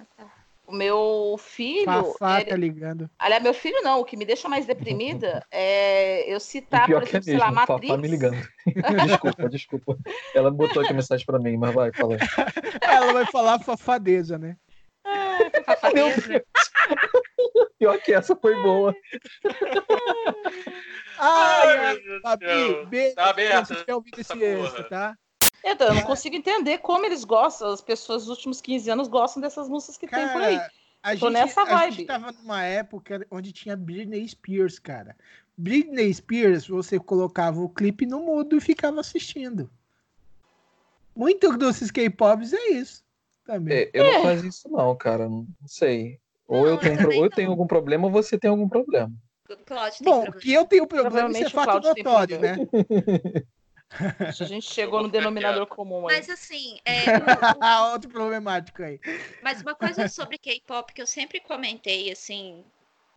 O 0.67 0.73
meu 0.73 1.37
filho. 1.39 1.85
Fafá 1.85 2.41
ele- 2.41 2.51
tá 2.51 2.57
ligando. 2.57 3.09
Aliás, 3.17 3.43
meu 3.43 3.55
filho 3.55 3.81
não, 3.83 4.01
o 4.01 4.05
que 4.05 4.17
me 4.17 4.25
deixa 4.25 4.49
mais 4.49 4.67
deprimida 4.67 5.47
é 5.53 6.33
eu 6.33 6.41
citar, 6.41 6.89
por 6.89 7.03
que 7.03 7.17
é 7.17 7.21
exemplo, 7.21 7.25
sei 7.25 7.39
lá, 7.39 7.47
mesmo, 7.53 7.61
Fafá 7.61 7.73
Matrix. 7.75 7.97
me 7.99 8.09
ligando. 8.09 8.49
desculpa, 9.07 9.49
desculpa. 9.49 9.99
Ela 10.35 10.51
botou 10.51 10.83
aqui 10.83 10.91
a 10.93 10.97
mensagem 10.97 11.25
pra 11.25 11.39
mim, 11.39 11.57
mas 11.57 11.73
vai, 11.73 11.93
fala. 11.93 12.17
Ela 12.83 13.13
vai 13.13 13.27
falar 13.27 13.61
fafadeza, 13.61 14.37
né? 14.37 14.57
Meu 15.95 16.09
Deus. 16.09 16.43
Pior 17.79 18.01
que 18.01 18.13
essa 18.13 18.35
foi 18.35 18.55
boa. 18.63 18.95
Ai, 21.25 21.77
ai, 21.79 21.95
meu 22.01 22.21
Deus 22.39 22.89
beijo. 22.89 23.15
Tá 23.15 23.31
aberta 23.31 23.75
Se 23.87 23.93
ouvido 23.93 24.21
esse 24.21 24.43
extra, 24.43 24.85
tá? 24.85 25.19
Então, 25.65 25.89
eu 25.89 25.95
não 25.95 26.03
consigo 26.03 26.35
entender 26.35 26.79
como 26.79 27.07
eles 27.07 27.25
gostam, 27.25 27.69
as 27.73 27.81
pessoas 27.81 28.23
dos 28.23 28.31
últimos 28.37 28.61
15 28.61 28.91
anos 28.91 29.07
gostam 29.07 29.41
dessas 29.41 29.69
músicas 29.69 29.97
que 29.97 30.09
tem 30.09 30.27
por 30.29 30.43
aí. 30.43 30.57
Cara, 30.57 30.73
a 31.05 31.15
Tô 31.17 31.27
gente, 31.27 31.33
nessa 31.35 31.63
a 31.63 31.67
vibe. 31.67 31.95
gente 31.95 32.07
tava 32.07 32.33
numa 32.33 32.63
época 32.65 33.25
onde 33.31 33.53
tinha 33.53 33.77
Britney 33.77 34.29
Spears, 34.29 34.81
cara. 34.81 35.17
Britney 35.57 36.13
Spears, 36.13 36.67
você 36.67 36.99
colocava 36.99 37.61
o 37.61 37.69
clipe 37.69 38.07
no 38.07 38.21
mudo 38.21 38.57
e 38.57 38.61
ficava 38.61 38.99
assistindo. 38.99 39.71
Muito 41.15 41.57
desses 41.57 41.91
K-pops 41.91 42.53
é 42.53 42.69
isso. 42.71 43.05
Também. 43.45 43.77
É, 43.77 43.91
Eu 43.93 44.05
não 44.05 44.23
faço 44.23 44.47
isso 44.47 44.69
não, 44.69 44.97
cara. 44.97 45.29
Não 45.29 45.47
sei. 45.67 46.19
Ou 46.49 46.67
eu 46.67 46.75
Não, 46.75 46.81
tenho, 46.81 46.95
eu 46.95 46.97
pro- 46.97 47.05
também 47.05 47.19
ou 47.19 47.25
eu 47.25 47.31
tenho 47.31 47.51
algum 47.51 47.67
problema 47.67 48.07
ou 48.07 48.11
você 48.13 48.39
tem 48.39 48.51
algum 48.51 48.69
problema. 48.69 49.13
Cláudio 49.59 49.99
tem 49.99 50.05
Bom, 50.05 50.23
problema. 50.23 50.41
que 50.41 50.53
eu 50.53 50.65
tenho 50.67 50.87
problema, 50.87 51.31
isso 51.31 51.45
é 51.45 51.51
fato 51.51 51.81
notório, 51.81 52.39
né? 52.41 52.57
A 54.19 54.31
gente 54.45 54.73
chegou 54.73 55.03
no 55.03 55.09
denominador 55.09 55.67
comum 55.67 56.09
aí. 56.09 56.17
Mas 56.17 56.31
assim, 56.31 56.79
é, 56.85 57.05
o- 57.19 57.89
o- 57.89 57.93
Outro 57.93 58.11
problemático 58.11 58.83
aí. 58.83 58.99
Mas 59.43 59.61
uma 59.61 59.75
coisa 59.75 60.09
sobre 60.09 60.39
K-pop 60.39 60.93
que 60.93 61.03
eu 61.03 61.07
sempre 61.07 61.41
comentei, 61.41 62.11
assim, 62.11 62.65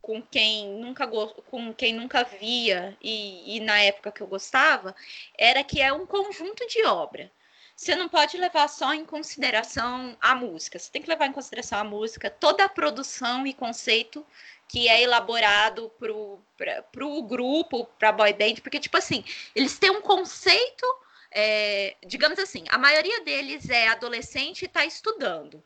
com 0.01 0.21
quem 0.21 0.67
nunca, 0.79 1.05
go- 1.05 1.33
com 1.49 1.73
quem 1.73 1.93
nunca 1.93 2.23
via 2.23 2.95
e, 3.01 3.55
e 3.57 3.59
na 3.61 3.79
época 3.79 4.11
que 4.11 4.21
eu 4.21 4.27
gostava, 4.27 4.95
era 5.37 5.63
que 5.63 5.81
é 5.81 5.93
um 5.93 6.05
conjunto 6.05 6.67
de 6.67 6.83
obra. 6.85 7.31
Você 7.75 7.93
não 7.95 8.07
pode 8.07 8.37
levar 8.37 8.69
só 8.69 8.93
em 8.93 9.03
consideração 9.05 10.15
a 10.21 10.33
música, 10.33 10.79
você 10.79 10.89
tem 10.91 11.01
que 11.01 11.09
levar 11.09 11.25
em 11.27 11.33
consideração 11.33 11.79
a 11.79 11.83
música, 11.83 12.29
toda 12.29 12.63
a 12.63 12.69
produção 12.69 13.45
e 13.45 13.53
conceito 13.53 14.25
que 14.67 14.87
é 14.87 15.01
elaborado 15.01 15.91
para 15.99 17.05
o 17.05 17.23
grupo, 17.23 17.85
para 17.99 18.11
boy 18.11 18.33
band, 18.33 18.55
porque, 18.55 18.79
tipo 18.79 18.97
assim, 18.97 19.23
eles 19.55 19.77
têm 19.77 19.91
um 19.91 20.01
conceito, 20.01 20.85
é, 21.31 21.95
digamos 22.05 22.39
assim, 22.39 22.63
a 22.69 22.77
maioria 22.77 23.23
deles 23.23 23.69
é 23.69 23.87
adolescente 23.87 24.63
e 24.63 24.65
está 24.65 24.85
estudando. 24.85 25.63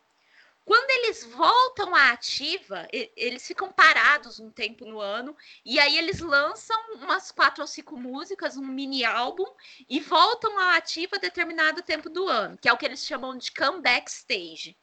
Quando 0.65 0.91
eles 0.91 1.25
voltam 1.25 1.95
à 1.95 2.12
ativa, 2.12 2.88
eles 2.91 3.47
ficam 3.47 3.71
parados 3.71 4.39
um 4.39 4.51
tempo 4.51 4.85
no 4.85 4.99
ano, 4.99 5.35
e 5.65 5.79
aí 5.79 5.97
eles 5.97 6.19
lançam 6.19 6.77
umas 6.93 7.31
quatro 7.31 7.63
ou 7.63 7.67
cinco 7.67 7.97
músicas, 7.97 8.55
um 8.55 8.67
mini 8.67 9.03
álbum, 9.03 9.47
e 9.89 9.99
voltam 9.99 10.59
à 10.59 10.75
ativa 10.75 11.17
determinado 11.17 11.81
tempo 11.81 12.07
do 12.07 12.27
ano, 12.27 12.55
que 12.55 12.69
é 12.69 12.73
o 12.73 12.77
que 12.77 12.85
eles 12.85 13.03
chamam 13.03 13.35
de 13.35 13.51
comeback 13.51 14.12
stage. 14.12 14.77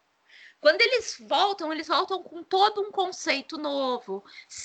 Quando 0.61 0.81
eles 0.81 1.17
voltam, 1.21 1.73
eles 1.73 1.87
voltam 1.87 2.23
com 2.23 2.43
todo 2.43 2.81
um 2.81 2.91
conceito 2.91 3.57
novo. 3.57 4.25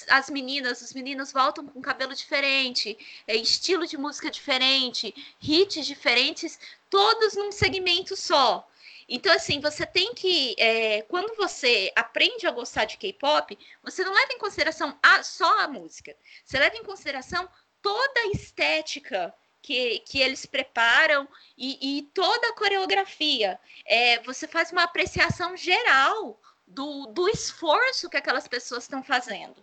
As 0.09 0.29
meninas, 0.29 0.81
os 0.81 0.93
meninos 0.93 1.31
voltam 1.31 1.65
com 1.67 1.81
cabelo 1.81 2.15
diferente, 2.15 2.97
é, 3.27 3.35
estilo 3.35 3.85
de 3.85 3.97
música 3.97 4.31
diferente, 4.31 5.13
hits 5.41 5.85
diferentes, 5.85 6.59
todos 6.89 7.35
num 7.35 7.51
segmento 7.51 8.15
só. 8.15 8.67
Então, 9.07 9.31
assim, 9.33 9.59
você 9.59 9.85
tem 9.85 10.13
que. 10.13 10.55
é, 10.57 11.01
quando 11.03 11.35
você 11.35 11.91
aprende 11.95 12.47
a 12.47 12.51
gostar 12.51 12.85
de 12.85 12.97
K-pop, 12.97 13.57
você 13.83 14.03
não 14.03 14.13
leva 14.13 14.33
em 14.33 14.37
consideração 14.39 14.97
a- 15.03 15.21
só 15.23 15.59
a 15.59 15.67
música. 15.67 16.15
Você 16.45 16.57
leva 16.57 16.77
em 16.77 16.83
consideração 16.83 17.47
toda 17.81 18.19
a 18.21 18.27
estética 18.27 19.33
que, 19.61 19.99
que 19.99 20.19
eles 20.19 20.45
preparam 20.45 21.27
e, 21.57 21.99
e 21.99 22.01
toda 22.13 22.47
a 22.49 22.55
coreografia. 22.55 23.59
É, 23.85 24.19
você 24.23 24.47
faz 24.47 24.71
uma 24.71 24.83
apreciação 24.83 25.55
geral 25.55 26.39
do, 26.67 27.05
do 27.07 27.27
esforço 27.29 28.09
que 28.09 28.17
aquelas 28.17 28.47
pessoas 28.47 28.83
estão 28.83 29.03
fazendo. 29.03 29.55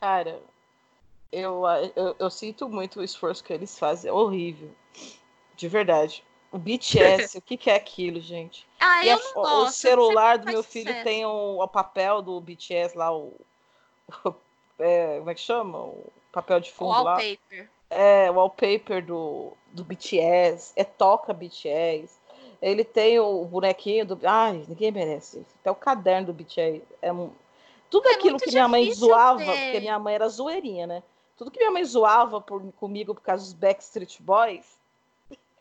Cara, 0.00 0.40
eu, 1.32 1.62
eu, 1.96 2.16
eu 2.18 2.30
sinto 2.30 2.68
muito 2.68 3.00
o 3.00 3.04
esforço 3.04 3.42
que 3.44 3.52
eles 3.52 3.78
fazem. 3.78 4.10
É 4.10 4.12
horrível. 4.12 4.70
De 5.56 5.68
verdade. 5.68 6.24
O 6.52 6.58
BTS, 6.58 7.38
o 7.38 7.42
que, 7.42 7.56
que 7.56 7.70
é 7.70 7.76
aquilo, 7.76 8.20
gente? 8.20 8.66
Ah, 8.80 9.04
E 9.04 9.08
eu 9.08 9.16
a- 9.16 9.20
não 9.20 9.30
o 9.30 9.34
gosto. 9.34 9.76
celular 9.76 10.38
do 10.38 10.46
meu 10.46 10.62
filho 10.62 10.88
sucesso. 10.88 11.04
tem 11.04 11.24
o, 11.24 11.62
o 11.62 11.68
papel 11.68 12.20
do 12.22 12.40
BTS 12.40 12.96
lá, 12.96 13.12
o. 13.14 13.32
o- 14.24 14.34
é, 14.80 15.18
como 15.18 15.30
é 15.30 15.34
que 15.34 15.40
chama? 15.40 15.78
O 15.78 16.10
papel 16.32 16.58
de 16.60 16.72
fundo 16.72 16.90
lá. 17.04 17.14
Wallpaper. 17.16 17.70
É, 17.90 18.30
o 18.30 18.34
wallpaper 18.34 19.04
do, 19.04 19.52
do 19.72 19.84
BTS, 19.84 20.72
é 20.76 20.84
toca 20.84 21.32
BTS. 21.34 22.18
Ele 22.62 22.84
tem 22.84 23.18
o 23.18 23.44
bonequinho 23.44 24.04
do. 24.06 24.18
Ai, 24.24 24.64
ninguém 24.68 24.92
merece. 24.92 25.44
Até 25.60 25.70
o 25.70 25.74
caderno 25.74 26.28
do 26.28 26.32
BTS. 26.32 26.82
É, 27.02 27.12
um- 27.12 27.32
tudo 27.90 28.08
É 28.08 28.12
aquilo 28.12 28.38
que 28.38 28.50
minha 28.52 28.68
mãe 28.68 28.92
zoava, 28.92 29.38
ver. 29.38 29.62
porque 29.62 29.80
minha 29.80 29.98
mãe 29.98 30.14
era 30.14 30.28
zoeirinha, 30.28 30.86
né? 30.86 31.02
Tudo 31.36 31.50
que 31.50 31.58
minha 31.58 31.70
mãe 31.70 31.84
zoava 31.84 32.40
por, 32.40 32.62
comigo 32.72 33.14
por 33.14 33.22
causa 33.22 33.42
dos 33.42 33.54
Backstreet 33.54 34.20
Boys, 34.20 34.78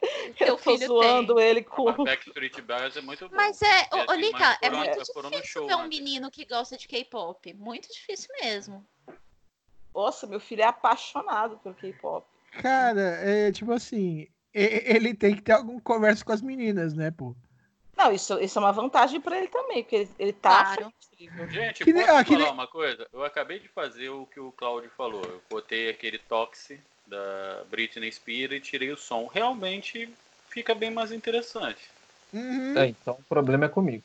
eu 0.40 0.58
tô 0.58 0.58
filho 0.58 0.88
zoando 0.88 1.40
ele 1.40 1.64
com. 1.64 1.88
A 1.90 1.94
Backstreet 1.94 2.62
Boys 2.62 2.98
é 2.98 3.02
muito 3.02 3.30
bom. 3.30 3.36
Mas 3.36 3.62
é, 3.62 3.88
É, 3.92 4.04
ô, 4.04 4.06
tem 4.08 4.34
é 4.62 4.70
muito 4.70 5.00
difícil 5.00 5.44
show 5.44 5.68
ver 5.68 5.76
um 5.76 5.88
menino 5.88 6.30
que 6.30 6.46
gosta 6.46 6.78
de 6.78 6.88
K-pop. 6.88 7.54
Muito 7.54 7.88
difícil 7.92 8.30
mesmo. 8.42 8.86
Nossa, 9.94 10.28
meu 10.28 10.40
filho 10.40 10.62
é 10.62 10.66
apaixonado 10.66 11.58
por 11.58 11.74
K-pop. 11.76 12.26
Cara, 12.62 13.02
é 13.22 13.52
tipo 13.52 13.72
assim, 13.72 14.28
ele 14.54 15.14
tem 15.14 15.36
que 15.36 15.42
ter 15.42 15.54
alguma 15.54 15.82
conversa 15.82 16.24
com 16.24 16.32
as 16.32 16.42
meninas, 16.42 16.94
né, 16.94 17.12
pô? 17.12 17.36
Não, 17.98 18.14
isso, 18.14 18.40
isso 18.40 18.58
é 18.58 18.62
uma 18.62 18.72
vantagem 18.72 19.20
pra 19.20 19.38
ele 19.38 19.48
também, 19.48 19.84
porque 19.84 19.96
ele, 19.98 20.10
ele 20.18 20.34
tá 20.34 20.76
Claro. 20.76 20.94
Gente, 21.52 21.84
Que 21.84 21.92
nem- 21.92 22.06
posso 22.06 22.16
ah, 22.18 22.24
falar 22.24 22.38
nem- 22.38 22.52
uma 22.54 22.68
coisa? 22.68 23.06
Eu 23.12 23.26
acabei 23.26 23.60
de 23.60 23.68
fazer 23.68 24.10
o 24.10 24.26
que 24.26 24.40
o 24.40 24.54
Claudio 24.54 24.90
falou. 24.96 25.22
Eu 25.22 25.42
botei 25.50 25.90
aquele 25.90 26.18
Toxic 26.18 26.80
da 27.06 27.64
Britney 27.70 28.10
Spears 28.10 28.54
e 28.54 28.60
tirei 28.62 28.90
o 28.92 28.98
som. 28.98 29.28
Realmente 29.28 30.10
fica 30.50 30.74
bem 30.74 30.90
mais 30.90 31.12
interessante. 31.12 31.90
Uhum. 32.32 32.78
É, 32.78 32.88
então 32.88 33.16
o 33.16 33.24
problema 33.24 33.66
é 33.66 33.70
comigo. 33.70 34.04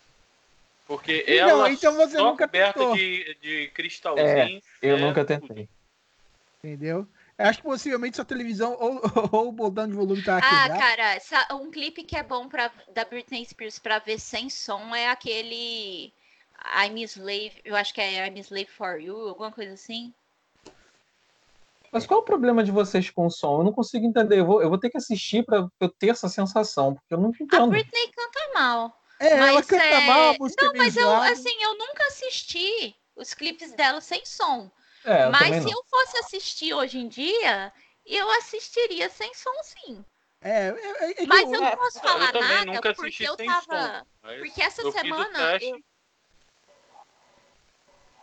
Porque 0.89 1.25
Não, 1.29 1.35
ela 1.35 1.71
então 1.71 1.95
você 1.95 2.17
só 2.17 2.31
nunca 2.31 2.47
coberta 2.47 2.93
de, 2.95 3.37
de 3.41 3.71
cristalzinho. 3.75 4.61
Eu 4.83 4.97
é 4.97 5.01
nunca 5.01 5.25
tudo. 5.25 5.69
Entendeu? 6.65 7.07
Eu 7.37 7.47
acho 7.47 7.59
que 7.59 7.65
possivelmente 7.65 8.17
sua 8.17 8.25
televisão 8.25 8.75
ou, 8.81 8.99
ou 9.33 9.49
o 9.49 9.53
botão 9.53 9.87
de 9.87 9.93
volume 9.93 10.23
tá 10.23 10.41
Ah, 10.41 10.49
quebrado. 10.49 10.79
cara, 10.81 11.21
sa- 11.21 11.47
um 11.53 11.71
clipe 11.71 12.03
que 12.05 12.17
é 12.17 12.23
bom 12.23 12.49
pra, 12.49 12.73
da 12.95 13.05
Britney 13.05 13.45
Spears 13.45 13.79
pra 13.79 13.99
ver 13.99 14.19
sem 14.19 14.49
som 14.49 14.95
é 14.95 15.09
aquele 15.11 16.11
I'm 16.75 17.03
Slave, 17.05 17.61
eu 17.67 17.77
acho 17.77 17.93
que 17.93 18.01
é 18.01 18.27
I'm 18.27 18.39
Slave 18.39 18.71
for 18.71 18.99
You, 18.99 19.29
alguma 19.29 19.53
coisa 19.53 19.75
assim. 19.75 20.15
Mas 21.93 22.07
qual 22.07 22.21
é 22.21 22.23
o 22.23 22.25
problema 22.25 22.65
de 22.65 22.71
vocês 22.73 23.11
com 23.11 23.27
o 23.27 23.31
som? 23.31 23.59
Eu 23.61 23.65
não 23.65 23.73
consigo 23.73 24.07
entender. 24.07 24.41
Eu 24.41 24.47
vou, 24.47 24.63
eu 24.63 24.69
vou 24.71 24.79
ter 24.79 24.89
que 24.89 24.97
assistir 24.97 25.45
pra 25.45 25.69
eu 25.79 25.89
ter 25.91 26.09
essa 26.09 26.29
sensação, 26.31 26.95
porque 26.95 27.13
eu 27.13 27.19
não 27.19 27.29
A 27.29 27.41
entendo. 27.41 27.69
Britney 27.69 28.09
canta 28.09 28.53
mal. 28.55 29.01
É, 29.21 29.35
ela 29.35 29.53
mas 29.53 29.67
canta 29.67 29.85
é- 29.85 30.07
mal, 30.07 30.31
a 30.35 30.39
música 30.39 30.65
Não, 30.65 30.75
é 30.75 30.79
mas 30.79 30.97
eu, 30.97 31.09
assim, 31.33 31.63
eu 31.63 31.77
nunca 31.79 32.05
assisti 32.07 32.97
os 33.15 33.33
clipes 33.35 33.73
dela 33.75 34.01
sem 34.01 34.25
som. 34.25 34.71
É, 35.05 35.29
mas 35.29 35.63
se 35.63 35.71
eu 35.71 35.85
fosse 35.85 36.17
assistir 36.19 36.73
hoje 36.75 36.99
em 36.99 37.09
dia, 37.09 37.73
eu 38.07 38.31
assistiria 38.33 39.09
sem 39.09 39.33
som 39.35 39.53
sim. 39.63 40.05
É, 40.41 40.69
é, 40.69 41.05
é, 41.11 41.23
é 41.23 41.27
Mas 41.27 41.51
eu 41.51 41.61
não 41.61 41.77
posso 41.77 41.99
Eu 41.99 42.03
falar 42.03 42.33
nada 42.33 42.65
nunca 42.67 42.95
porque 42.95 43.25
eu 43.27 43.37
tava. 43.37 44.05
som. 44.21 44.37
Porque 44.39 44.63
essa 44.63 44.91
semana 44.91 45.59
eu- 45.61 45.83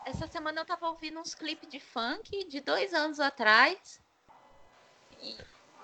Essa 0.05 0.27
semana 0.27 0.61
eu 0.61 0.65
tava 0.65 0.87
ouvindo 0.89 1.19
uns 1.19 1.35
clipes 1.35 1.69
de 1.69 1.79
funk 1.79 2.45
de 2.47 2.59
dois 2.59 2.93
anos 2.93 3.19
atrás. 3.19 4.01
e- 5.19 5.37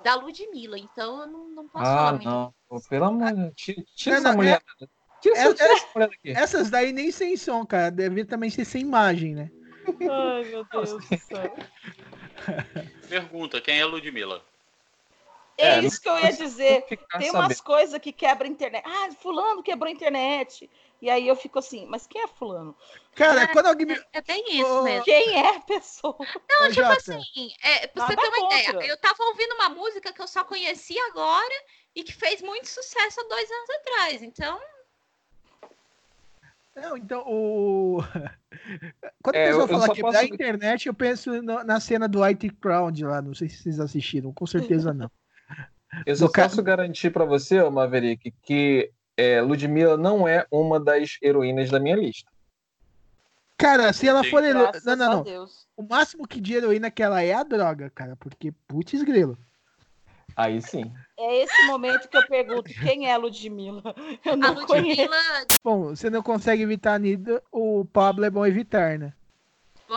da 0.04 0.16
Ludmilla, 0.16 0.78
então 0.80 1.22
eu 1.22 1.28
não, 1.28 1.48
não 1.50 1.68
posso 1.68 1.86
falar 1.86 2.10
Ah, 2.10 2.12
muito. 2.14 2.24
não. 2.26 2.56
Pô, 2.68 2.82
pelo 2.90 3.06
amor 3.06 3.34
de 3.34 3.42
Deus. 3.42 3.86
Tira, 3.96 4.16
essa 4.18 4.32
mulher. 4.32 4.62
Tira, 5.20 5.36
essa, 5.38 5.50
é- 5.50 5.54
tira 5.54 5.74
essa 5.74 5.88
mulher 5.94 6.10
daqui. 6.10 6.30
Essas 6.30 6.70
daí 6.70 6.92
nem 6.94 7.12
sem 7.12 7.36
som, 7.36 7.66
cara. 7.66 7.92
Deve 7.92 8.24
também 8.26 8.50
ser 8.50 8.64
sem 8.66 8.82
imagem, 8.82 9.36
né? 9.36 9.52
Ai, 9.88 10.44
meu 10.46 10.66
Deus 10.66 11.06
do 11.08 11.18
céu. 11.18 11.56
Pergunta, 13.10 13.62
quem 13.62 13.80
é 13.80 13.86
Ludmilla? 13.86 14.44
É, 15.58 15.70
É, 15.70 15.80
isso 15.80 16.00
que 16.00 16.08
eu 16.08 16.20
ia 16.20 16.32
dizer. 16.32 16.84
Tem 16.86 17.00
sabendo. 17.12 17.34
umas 17.34 17.60
coisas 17.60 18.00
que 18.00 18.12
quebram 18.12 18.48
a 18.48 18.52
internet. 18.52 18.84
Ah, 18.86 19.10
fulano 19.20 19.64
quebrou 19.64 19.90
a 19.90 19.92
internet. 19.92 20.70
E 21.02 21.10
aí 21.10 21.28
eu 21.28 21.36
fico 21.36 21.60
assim, 21.60 21.86
mas 21.88 22.06
quem 22.08 22.22
é 22.22 22.28
fulano? 22.28 22.76
Cara, 23.16 23.42
É, 23.42 23.48
quando 23.48 23.68
alguém 23.68 23.86
me. 23.88 24.00
É 24.14 24.22
bem 24.22 24.44
isso 24.60 24.80
Ô, 24.80 24.84
mesmo. 24.84 25.04
Quem 25.06 25.36
é 25.36 25.56
a 25.56 25.60
pessoa? 25.62 26.16
Não, 26.20 26.66
Ô, 26.66 26.70
tipo 26.70 26.82
Jota, 26.82 26.94
assim, 26.94 27.54
é, 27.64 27.88
pra 27.88 28.08
você 28.08 28.16
ter 28.16 28.28
uma 28.28 28.38
contra. 28.38 28.58
ideia, 28.58 28.90
eu 28.92 28.98
tava 28.98 29.24
ouvindo 29.24 29.54
uma 29.56 29.70
música 29.70 30.14
que 30.14 30.22
eu 30.22 30.28
só 30.28 30.44
conheci 30.44 30.98
agora 31.00 31.64
e 31.96 32.04
que 32.04 32.14
fez 32.14 32.42
muito 32.42 32.68
sucesso 32.68 33.20
há 33.22 33.24
dois 33.24 33.50
anos 33.52 33.70
atrás. 33.70 34.22
Então, 34.24 34.60
Não, 36.80 36.96
então 36.96 37.24
o. 37.26 37.98
Quando 39.24 39.36
É, 39.36 39.46
a 39.46 39.48
pessoa 39.48 39.54
eu- 39.54 39.60
eu 39.62 39.68
fala 39.68 39.86
só 39.88 39.94
quebrar 39.96 40.12
posso- 40.12 40.24
a 40.24 40.28
internet, 40.28 40.86
eu 40.88 40.94
penso 40.94 41.42
no- 41.42 41.64
na 41.64 41.80
cena 41.80 42.08
do 42.08 42.24
IT 42.24 42.50
Crowd 42.62 43.04
lá. 43.04 43.22
Não 43.22 43.34
sei 43.34 43.50
se 43.50 43.58
vocês 43.58 43.80
assistiram, 43.80 44.32
com 44.32 44.46
certeza 44.46 44.94
não. 44.94 45.10
Eu 46.06 46.16
só 46.16 46.30
ca- 46.30 46.44
posso 46.44 46.62
garantir 46.62 47.10
pra 47.10 47.26
você, 47.26 47.60
ô 47.62 47.72
Maverick, 47.72 48.32
que 48.44 48.92
é, 49.18 49.42
Ludmilla 49.42 49.98
não 49.98 50.28
é 50.28 50.46
uma 50.52 50.80
das 50.80 51.18
heroínas 51.22 51.72
da 51.72 51.80
minha 51.80 51.96
lista. 51.96 52.30
Cara, 53.58 53.92
se 53.92 54.08
ela 54.08 54.24
Sim. 54.24 54.30
for. 54.30 54.44
hero- 54.44 54.60
Graças 54.60 54.86
Não, 54.86 54.96
não, 54.96 55.12
não. 55.16 55.24
Deus. 55.24 55.68
O 55.76 55.82
máximo 55.82 56.28
que 56.28 56.40
de 56.40 56.54
heroína 56.54 56.92
que 56.92 57.02
ela 57.02 57.24
é 57.24 57.34
a 57.34 57.42
droga, 57.42 57.90
cara. 57.90 58.16
Porque, 58.18 58.52
putz, 58.68 59.02
grilo. 59.02 59.36
Aí 60.36 60.62
sim. 60.62 60.94
É 61.20 61.44
esse 61.44 61.66
momento 61.66 62.08
que 62.08 62.18
eu 62.18 62.28
pergunto 62.28 62.70
quem 62.82 63.08
é 63.10 63.14
a 63.14 63.18
Ludmilla. 63.18 63.82
Eu 64.24 64.34
A 64.34 64.36
não 64.36 64.66
conheço. 64.66 65.02
Ludmilla. 65.02 65.46
Bom, 65.64 65.96
você 65.96 66.10
não 66.10 66.22
consegue 66.22 66.64
evitar 66.64 66.94
a 66.94 67.00
Nida, 67.00 67.42
o 67.52 67.86
Pablo 67.86 68.24
é 68.26 68.30
bom 68.30 68.46
evitar, 68.46 69.00
né? 69.00 69.14
Ó, 69.90 69.96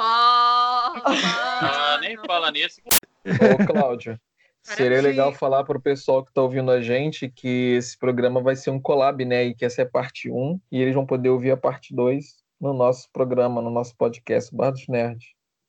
Ah, 1.05 1.99
nem 2.01 2.17
fala 2.27 2.51
nisso. 2.51 2.81
Ô, 3.27 3.67
Cláudio, 3.67 4.19
seria 4.63 5.03
legal 5.03 5.33
falar 5.33 5.65
pro 5.65 5.81
pessoal 5.81 6.25
que 6.25 6.33
tá 6.33 6.41
ouvindo 6.43 6.71
a 6.71 6.81
gente 6.81 7.29
que 7.29 7.75
esse 7.77 7.99
programa 7.99 8.41
vai 8.41 8.57
ser 8.57 8.71
um 8.71 8.81
collab, 8.81 9.23
né? 9.25 9.45
E 9.45 9.55
que 9.55 9.65
essa 9.65 9.83
é 9.83 9.85
a 9.85 9.89
parte 9.91 10.31
1 10.31 10.59
e 10.73 10.81
eles 10.81 10.95
vão 10.95 11.05
poder 11.05 11.29
ouvir 11.29 11.51
a 11.51 11.57
parte 11.57 11.95
2 11.95 12.25
no 12.61 12.73
nosso 12.73 13.09
programa, 13.13 13.61
no 13.61 13.71
nosso 13.71 13.95
podcast 13.97 14.55
Bar 14.55 14.71
dos 14.71 14.87
Nerds. 14.89 15.29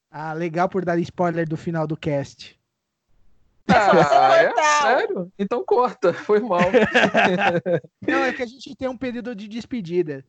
Ah, 0.09 0.33
legal 0.33 0.69
por 0.69 0.85
dar 0.85 0.97
spoiler 0.99 1.47
do 1.47 1.57
final 1.57 1.85
do 1.87 1.97
cast. 1.97 2.57
Ah, 3.67 4.35
é? 4.35 4.53
Sério? 4.81 5.31
Então 5.37 5.63
corta, 5.63 6.13
foi 6.13 6.39
mal. 6.39 6.59
Não, 8.07 8.23
é 8.23 8.33
que 8.33 8.41
a 8.41 8.45
gente 8.45 8.75
tem 8.75 8.87
um 8.87 8.97
período 8.97 9.35
de 9.35 9.47
despedida. 9.47 10.25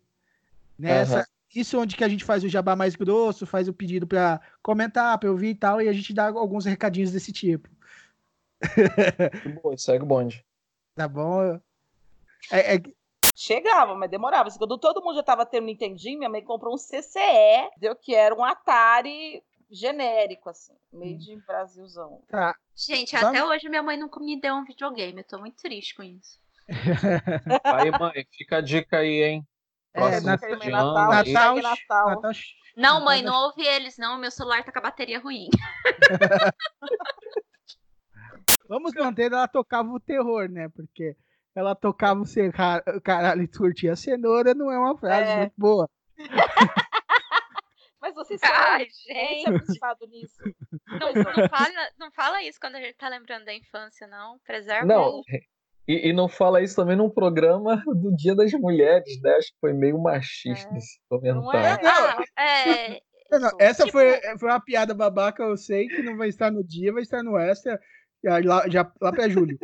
Nessa, 0.78 1.16
Aham. 1.16 1.24
Isso 1.54 1.78
onde 1.78 1.96
que 1.96 2.04
a 2.04 2.08
gente 2.08 2.24
faz 2.24 2.42
o 2.42 2.48
jabá 2.48 2.74
mais 2.74 2.96
grosso, 2.96 3.46
faz 3.46 3.68
o 3.68 3.74
pedido 3.74 4.06
pra 4.06 4.40
comentar, 4.62 5.18
pra 5.18 5.30
ouvir 5.30 5.50
e 5.50 5.54
tal, 5.54 5.82
e 5.82 5.88
a 5.88 5.92
gente 5.92 6.14
dá 6.14 6.28
alguns 6.28 6.64
recadinhos 6.64 7.12
desse 7.12 7.30
tipo. 7.30 7.68
Boa, 9.62 9.76
segue 9.76 10.02
o 10.02 10.06
bonde. 10.06 10.44
Tá 10.94 11.06
bom? 11.06 11.60
É, 12.50 12.76
é- 12.76 12.82
Chegava, 13.34 13.94
mas 13.94 14.10
demorava. 14.10 14.50
Quando 14.50 14.78
todo 14.78 15.02
mundo 15.02 15.16
já 15.16 15.22
tava 15.22 15.44
tendo 15.44 15.64
Nintendinho, 15.64 16.18
minha 16.18 16.30
mãe 16.30 16.42
comprou 16.42 16.74
um 16.74 16.78
CCE, 16.78 17.70
deu 17.78 17.96
que 17.96 18.14
era 18.14 18.34
um 18.34 18.44
Atari 18.44 19.42
genérico, 19.72 20.50
assim, 20.50 20.74
made 20.92 21.32
in 21.32 21.40
Brasilzão. 21.46 22.22
tá. 22.28 22.54
Gente, 22.76 23.12
Vamos- 23.16 23.28
até 23.28 23.44
hoje 23.44 23.68
minha 23.68 23.82
mãe 23.82 23.98
nunca 23.98 24.20
me 24.20 24.40
deu 24.40 24.54
um 24.54 24.64
videogame. 24.64 25.18
Eu 25.18 25.24
tô 25.24 25.38
muito 25.38 25.56
triste 25.56 25.94
com 25.94 26.02
isso. 26.02 26.38
Aí, 27.64 27.90
mãe, 27.90 28.26
fica 28.36 28.58
a 28.58 28.60
dica 28.60 28.98
aí, 28.98 29.22
hein? 29.22 29.46
É, 29.94 30.20
de 30.20 30.26
Natal, 30.26 30.50
ano. 30.52 30.70
Natal, 30.70 31.56
Natal. 31.56 32.08
Natal, 32.22 32.32
Não, 32.76 33.04
mãe, 33.04 33.20
não 33.22 33.34
ouve 33.44 33.62
eles, 33.62 33.98
não. 33.98 34.16
Meu 34.18 34.30
celular 34.30 34.64
tá 34.64 34.72
com 34.72 34.78
a 34.78 34.82
bateria 34.82 35.18
ruim. 35.20 35.48
Vamos 38.68 38.94
manter 38.94 39.30
ela 39.32 39.46
tocava 39.48 39.90
o 39.90 40.00
terror, 40.00 40.48
né? 40.48 40.68
Porque 40.70 41.14
ela 41.54 41.74
tocava 41.74 42.22
o 42.22 43.00
caralho 43.02 43.42
e 43.42 43.48
curtia 43.48 43.92
a 43.92 43.96
cenoura, 43.96 44.54
não 44.54 44.70
é 44.72 44.78
uma 44.78 44.96
frase 44.96 45.30
É. 45.30 45.36
muito 45.40 45.54
boa. 45.58 45.90
Mas 48.14 48.26
vocês 48.28 48.40
Ai, 48.44 48.86
são 48.90 49.14
gente. 49.52 49.66
pensado 49.66 50.06
nisso. 50.08 50.36
Não, 51.00 51.12
não 51.12 51.48
fala, 51.48 51.90
não 51.98 52.12
fala 52.12 52.42
isso 52.42 52.58
quando 52.60 52.74
a 52.76 52.80
gente 52.80 52.96
tá 52.96 53.08
lembrando 53.08 53.44
da 53.46 53.54
infância, 53.54 54.06
não. 54.06 54.38
Preserva 54.46 54.84
Não, 54.86 55.08
o- 55.20 55.22
e, 55.88 56.08
e 56.08 56.12
não 56.12 56.28
fala 56.28 56.62
isso 56.62 56.76
também 56.76 56.96
num 56.96 57.08
programa 57.10 57.82
do 57.86 58.14
Dia 58.14 58.34
das 58.34 58.52
Mulheres, 58.52 59.20
né? 59.22 59.32
Acho 59.36 59.48
que 59.52 59.58
foi 59.60 59.72
meio 59.72 59.98
machista 59.98 60.68
É. 60.72 60.76
esse 60.76 60.98
Não 61.10 61.42
comentário. 61.42 61.86
é? 61.86 62.24
Ah, 62.36 62.42
é. 62.44 63.00
Não, 63.30 63.40
não, 63.40 63.50
essa 63.58 63.84
Tipo- 63.86 63.92
foi, 63.98 64.20
foi 64.38 64.48
uma 64.50 64.60
piada 64.60 64.92
babaca, 64.94 65.42
eu 65.42 65.56
sei 65.56 65.88
que 65.88 66.02
não 66.02 66.16
vai 66.18 66.28
estar 66.28 66.50
no 66.50 66.62
dia, 66.62 66.92
vai 66.92 67.02
estar 67.02 67.22
no 67.22 67.38
extra, 67.38 67.80
já, 68.22 68.38
lá, 68.44 68.68
já, 68.68 68.92
lá 69.00 69.10
pra 69.10 69.28
julho. 69.28 69.58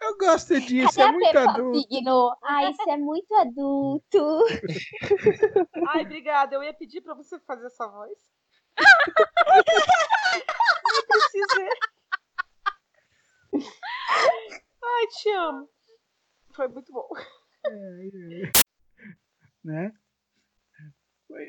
Eu 0.00 0.16
gosto 0.18 0.60
disso, 0.60 0.96
Cadê 0.96 1.08
é 1.08 1.12
muito 1.12 1.38
adulto. 1.38 2.38
Ai, 2.42 2.70
isso 2.70 2.90
é 2.90 2.96
muito 2.96 3.34
adulto. 3.34 4.44
Ai, 5.88 6.02
obrigada. 6.02 6.54
Eu 6.54 6.62
ia 6.62 6.72
pedir 6.72 7.00
pra 7.00 7.14
você 7.14 7.38
fazer 7.40 7.66
essa 7.66 7.86
voz. 7.86 8.18
Não 10.84 11.02
precisei. 11.08 11.68
Ai, 14.82 15.06
te 15.08 15.30
amo. 15.30 15.68
Foi 16.54 16.68
muito 16.68 16.92
bom. 16.92 17.08
né? 19.64 19.92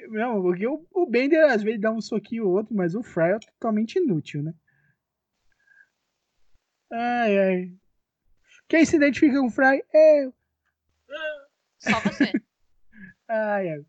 Não, 0.09 0.41
porque 0.41 0.67
o, 0.67 0.85
o 0.91 1.05
Bender 1.05 1.49
às 1.49 1.63
vezes 1.63 1.79
dá 1.79 1.91
um 1.91 2.01
soquinho 2.01 2.47
ou 2.47 2.53
outro, 2.53 2.75
mas 2.75 2.95
o 2.95 3.01
Fry 3.01 3.31
é 3.31 3.39
totalmente 3.39 3.97
inútil, 3.97 4.43
né? 4.43 4.53
Ai, 6.91 7.37
ai. 7.37 7.73
Quem 8.69 8.85
se 8.85 8.95
identifica 8.95 9.39
com 9.39 9.47
o 9.47 9.51
Fry? 9.51 9.83
Eu. 9.93 10.33
Só 11.79 11.99
você. 12.01 12.31
Ai, 13.31 13.69
ai. 13.69 13.81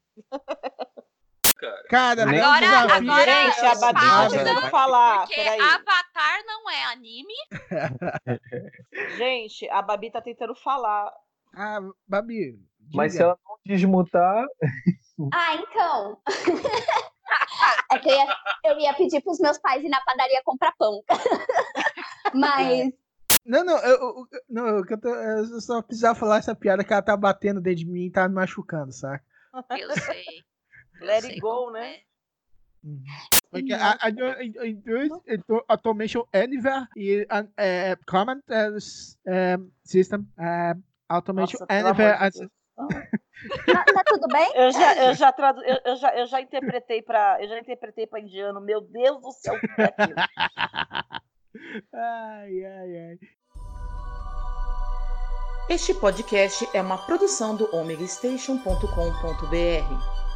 Cara. 1.88 2.20
É 2.22 2.26
um 2.26 2.28
Agora, 2.28 2.60
desafio. 2.60 3.10
agora 3.10 3.24
Gente, 3.24 3.64
a 3.64 3.74
Babi 3.74 4.00
tá 4.00 4.06
pausa, 4.10 4.38
tentando 4.44 4.70
falar. 4.70 5.18
Porque 5.20 5.34
Peraí. 5.34 5.60
Avatar 5.60 6.44
não 6.46 6.70
é 6.70 6.84
anime. 6.92 7.34
Gente, 9.16 9.68
a 9.70 9.80
Babi 9.80 10.10
tá 10.10 10.20
tentando 10.20 10.54
falar. 10.54 11.10
Ah, 11.54 11.80
Babi. 12.06 12.58
Mas 12.92 13.12
se 13.12 13.18
diga. 13.18 13.30
ela 13.30 13.38
não 13.46 13.56
desmutar, 13.64 14.44
Ah, 15.32 15.54
então. 15.54 16.20
É 17.92 17.98
que 17.98 18.08
eu 18.10 18.14
ia, 18.14 18.36
eu 18.64 18.78
ia 18.78 18.94
pedir 18.94 19.22
pros 19.22 19.38
meus 19.38 19.56
pais 19.58 19.82
ir 19.82 19.88
na 19.88 20.00
padaria 20.02 20.42
comprar 20.44 20.72
pão. 20.78 21.02
Mas 22.34 22.92
Não, 23.44 23.64
não, 23.64 23.78
eu, 23.78 23.96
eu- 23.96 24.28
não, 24.48 24.68
eu, 24.68 24.84
eu, 24.88 25.00
tô- 25.00 25.14
eu 25.14 25.60
só 25.60 25.82
precisava 25.82 26.18
falar 26.18 26.38
essa 26.38 26.54
piada 26.54 26.84
que 26.84 26.92
ela 26.92 27.02
tá 27.02 27.16
batendo 27.16 27.60
dentro 27.60 27.80
de 27.80 27.86
mim 27.86 28.06
e 28.06 28.10
tá 28.10 28.28
me 28.28 28.34
machucando, 28.34 28.92
saca? 28.92 29.24
Eu 29.78 29.90
sei. 29.96 30.44
Let 31.00 31.24
it 31.24 31.40
go, 31.40 31.70
né? 31.70 31.94
é. 31.94 32.00
Porque 33.50 33.72
a, 33.72 33.92
a, 33.92 34.08
a, 34.08 35.64
Automation 35.68 36.24
Anywhere 36.32 36.86
e 36.96 37.26
a, 37.28 37.40
é, 37.56 37.92
é, 37.92 37.98
é, 39.26 39.56
System 39.84 40.26
Automation 41.08 41.58
Anywhere. 41.68 42.40
tá, 43.66 43.84
tá 43.84 44.04
tudo 44.06 44.28
bem? 44.28 44.50
Eu 44.54 44.70
já, 44.70 44.96
eu 45.04 45.14
já, 45.14 45.32
tradu... 45.32 45.62
eu, 45.62 45.78
eu 45.84 45.96
já, 45.96 46.16
eu 46.16 46.26
já 46.26 46.40
interpretei 46.40 47.02
para, 47.02 47.42
eu 47.42 47.48
já 47.48 47.58
interpretei 47.58 48.06
para 48.06 48.20
indiano. 48.20 48.60
Meu 48.60 48.80
Deus 48.80 49.20
do 49.20 49.32
céu, 49.32 49.54
o 49.54 49.60
que 49.60 49.82
é 49.82 49.84
aquilo? 49.86 50.14
Ai, 51.92 52.64
ai, 52.64 52.98
ai. 52.98 53.18
Este 55.68 55.94
podcast 55.94 56.68
é 56.74 56.82
uma 56.82 56.98
produção 56.98 57.56
do 57.56 57.68
omegastation.com.br. 57.74 60.29